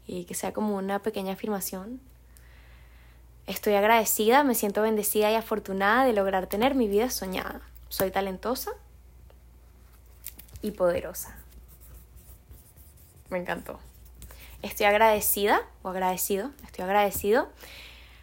Y 0.06 0.26
que 0.26 0.36
sea 0.36 0.54
como 0.54 0.76
una 0.76 1.00
pequeña 1.00 1.34
afirmación. 1.34 2.00
Estoy 3.48 3.74
agradecida, 3.74 4.44
me 4.44 4.54
siento 4.54 4.84
bendecida 4.84 5.32
y 5.32 5.34
afortunada 5.34 6.06
de 6.06 6.14
lograr 6.14 6.46
tener 6.46 6.76
mi 6.76 6.88
vida 6.88 7.10
soñada. 7.10 7.62
Soy 7.90 8.12
talentosa 8.12 8.70
y 10.62 10.70
poderosa. 10.70 11.36
Me 13.32 13.40
encantó. 13.40 13.80
Estoy 14.62 14.86
agradecida 14.86 15.64
o 15.82 15.90
agradecido, 15.90 16.52
estoy 16.64 16.84
agradecido. 16.84 17.50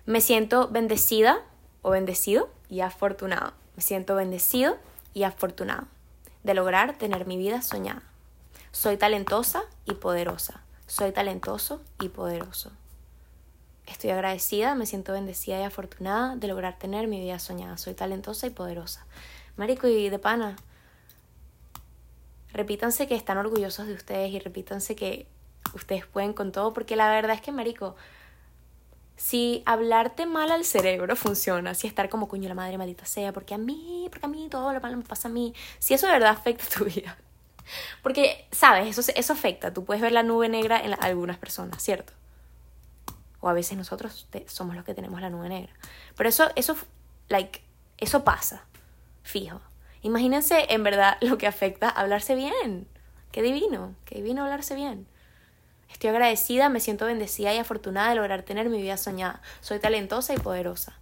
Me 0.06 0.20
siento 0.20 0.68
bendecida 0.68 1.40
o 1.82 1.90
bendecido 1.90 2.48
y 2.68 2.82
afortunado. 2.82 3.54
Me 3.80 3.84
siento 3.84 4.14
bendecido 4.14 4.76
y 5.14 5.22
afortunado 5.22 5.86
de 6.42 6.52
lograr 6.52 6.98
tener 6.98 7.26
mi 7.26 7.38
vida 7.38 7.62
soñada. 7.62 8.02
Soy 8.72 8.98
talentosa 8.98 9.62
y 9.86 9.94
poderosa. 9.94 10.60
Soy 10.86 11.12
talentoso 11.12 11.80
y 11.98 12.10
poderoso. 12.10 12.72
Estoy 13.86 14.10
agradecida, 14.10 14.74
me 14.74 14.84
siento 14.84 15.14
bendecida 15.14 15.58
y 15.58 15.62
afortunada 15.62 16.36
de 16.36 16.46
lograr 16.46 16.78
tener 16.78 17.08
mi 17.08 17.20
vida 17.20 17.38
soñada. 17.38 17.78
Soy 17.78 17.94
talentosa 17.94 18.46
y 18.46 18.50
poderosa. 18.50 19.06
Marico 19.56 19.88
y 19.88 20.10
de 20.10 20.18
pana, 20.18 20.56
repítanse 22.52 23.08
que 23.08 23.14
están 23.14 23.38
orgullosos 23.38 23.86
de 23.86 23.94
ustedes 23.94 24.30
y 24.30 24.40
repítanse 24.40 24.94
que 24.94 25.26
ustedes 25.72 26.04
pueden 26.04 26.34
con 26.34 26.52
todo, 26.52 26.74
porque 26.74 26.96
la 26.96 27.08
verdad 27.08 27.34
es 27.34 27.40
que, 27.40 27.50
Marico, 27.50 27.96
si 29.20 29.62
hablarte 29.66 30.24
mal 30.24 30.50
al 30.50 30.64
cerebro 30.64 31.14
funciona, 31.14 31.74
si 31.74 31.86
estar 31.86 32.08
como 32.08 32.26
coño 32.26 32.48
la 32.48 32.54
madre 32.54 32.78
maldita 32.78 33.04
sea, 33.04 33.34
porque 33.34 33.52
a 33.52 33.58
mí, 33.58 34.08
porque 34.10 34.24
a 34.24 34.30
mí 34.30 34.48
todo 34.50 34.72
lo 34.72 34.80
malo 34.80 34.96
me 34.96 35.04
pasa 35.04 35.28
a 35.28 35.30
mí, 35.30 35.52
si 35.78 35.92
eso 35.92 36.06
de 36.06 36.14
verdad 36.14 36.30
afecta 36.30 36.64
tu 36.74 36.84
vida. 36.86 37.18
Porque, 38.02 38.48
sabes, 38.50 38.96
eso, 38.96 39.12
eso 39.14 39.32
afecta, 39.34 39.74
tú 39.74 39.84
puedes 39.84 40.00
ver 40.00 40.12
la 40.12 40.22
nube 40.22 40.48
negra 40.48 40.80
en 40.80 40.94
algunas 40.94 41.36
personas, 41.36 41.82
¿cierto? 41.82 42.14
O 43.40 43.50
a 43.50 43.52
veces 43.52 43.76
nosotros 43.76 44.26
somos 44.46 44.74
los 44.74 44.86
que 44.86 44.94
tenemos 44.94 45.20
la 45.20 45.28
nube 45.28 45.50
negra. 45.50 45.72
Pero 46.16 46.30
eso, 46.30 46.50
eso, 46.56 46.74
like, 47.28 47.62
eso 47.98 48.24
pasa, 48.24 48.64
fijo. 49.22 49.60
Imagínense 50.00 50.72
en 50.72 50.82
verdad 50.82 51.18
lo 51.20 51.36
que 51.36 51.46
afecta 51.46 51.90
hablarse 51.90 52.34
bien. 52.34 52.88
Qué 53.32 53.42
divino, 53.42 53.94
qué 54.06 54.14
divino 54.14 54.44
hablarse 54.44 54.74
bien. 54.74 55.06
Estoy 55.92 56.10
agradecida, 56.10 56.68
me 56.68 56.80
siento 56.80 57.06
bendecida 57.06 57.52
y 57.54 57.58
afortunada 57.58 58.10
de 58.10 58.16
lograr 58.16 58.42
tener 58.42 58.68
mi 58.68 58.80
vida 58.80 58.96
soñada. 58.96 59.42
Soy 59.60 59.78
talentosa 59.78 60.34
y 60.34 60.38
poderosa. 60.38 60.94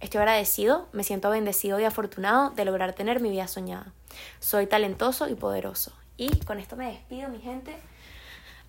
Estoy 0.00 0.18
agradecido, 0.18 0.88
me 0.92 1.04
siento 1.04 1.30
bendecido 1.30 1.80
y 1.80 1.84
afortunado 1.84 2.50
de 2.50 2.64
lograr 2.64 2.92
tener 2.92 3.20
mi 3.20 3.30
vida 3.30 3.48
soñada. 3.48 3.92
Soy 4.40 4.66
talentoso 4.66 5.28
y 5.28 5.34
poderoso. 5.34 5.92
Y 6.16 6.40
con 6.40 6.58
esto 6.58 6.76
me 6.76 6.86
despido, 6.86 7.28
mi 7.28 7.40
gente. 7.40 7.76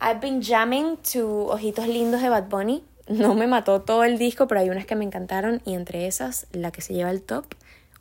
I've 0.02 0.20
been 0.20 0.42
jamming 0.42 0.98
to 1.14 1.48
Ojitos 1.48 1.88
Lindos 1.88 2.22
de 2.22 2.30
Bad 2.30 2.50
Bunny. 2.50 2.84
No 3.08 3.36
me 3.36 3.48
mató 3.48 3.82
todo 3.82 4.04
el 4.04 4.18
disco, 4.18 4.48
pero 4.48 4.62
hay 4.62 4.70
unas 4.70 4.86
que 4.86 4.96
me 4.96 5.06
encantaron 5.06 5.62
y 5.66 5.74
entre 5.74 6.08
esas, 6.08 6.48
la 6.52 6.72
que 6.72 6.82
se 6.82 6.94
lleva 6.94 7.10
el 7.10 7.22
top, 7.22 7.46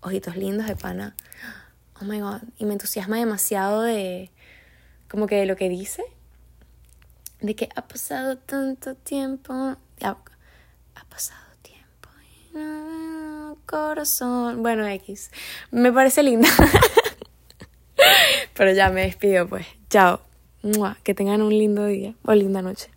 Ojitos 0.01 0.37
Lindos 0.37 0.67
de 0.67 0.77
Pana. 0.77 1.15
Oh 2.01 2.05
my 2.05 2.21
god, 2.21 2.43
y 2.59 2.65
me 2.65 2.73
entusiasma 2.73 3.17
demasiado 3.17 3.83
de 3.83 4.31
como 5.09 5.27
que 5.27 5.37
de 5.37 5.47
lo 5.47 5.57
que 5.57 5.69
dice 5.69 6.03
de 7.41 7.55
que 7.55 7.69
ha 7.75 7.87
pasado 7.87 8.39
tanto 8.39 8.95
tiempo, 8.95 9.53
ha, 9.53 10.17
pasado 11.09 11.41
tiempo 11.63 12.09
corazón. 13.67 14.63
Bueno, 14.63 14.87
X, 14.87 15.31
me 15.71 15.93
parece 15.93 16.23
linda. 16.23 16.49
Pero 18.55 18.73
ya 18.73 18.91
me 18.91 19.03
despido, 19.03 19.47
pues. 19.49 19.67
Chao. 19.91 20.21
Que 21.05 21.15
tengan 21.15 21.43
un 21.43 21.51
lindo 21.51 21.87
día 21.87 22.15
o 22.25 22.35
linda 22.35 22.61
noche. 22.63 22.91